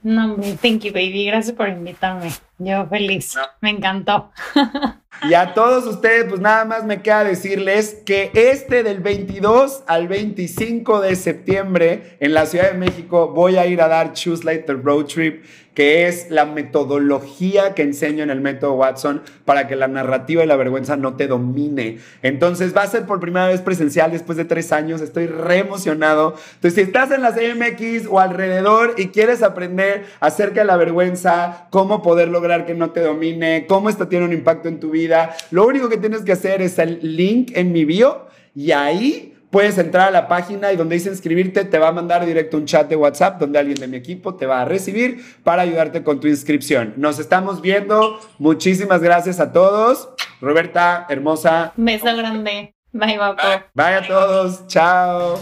[0.01, 1.25] No, thank you, baby.
[1.25, 2.29] Gracias por invitarme.
[2.57, 3.37] Yo feliz.
[3.59, 4.31] Me encantó.
[5.27, 10.07] Y a todos ustedes, pues nada más me queda decirles que este del 22 al
[10.07, 14.81] 25 de septiembre en la Ciudad de México voy a ir a dar Choose Later
[14.81, 15.43] Road Trip
[15.79, 20.45] que es la metodología que enseño en el método Watson para que la narrativa y
[20.45, 21.99] la vergüenza no te domine.
[22.21, 26.35] Entonces va a ser por primera vez presencial después de tres años, estoy re emocionado.
[26.55, 31.67] Entonces si estás en la CMX o alrededor y quieres aprender acerca de la vergüenza,
[31.69, 35.37] cómo poder lograr que no te domine, cómo esto tiene un impacto en tu vida,
[35.49, 39.77] lo único que tienes que hacer es el link en mi bio y ahí puedes
[39.77, 42.87] entrar a la página y donde dice inscribirte te va a mandar directo un chat
[42.87, 46.27] de WhatsApp donde alguien de mi equipo te va a recibir para ayudarte con tu
[46.27, 46.93] inscripción.
[46.97, 48.19] Nos estamos viendo.
[48.37, 50.09] Muchísimas gracias a todos.
[50.41, 51.73] Roberta, hermosa.
[51.75, 52.73] Beso grande.
[52.91, 53.43] Bye, guapo.
[53.73, 54.67] Bye a todos.
[54.67, 55.39] Chao.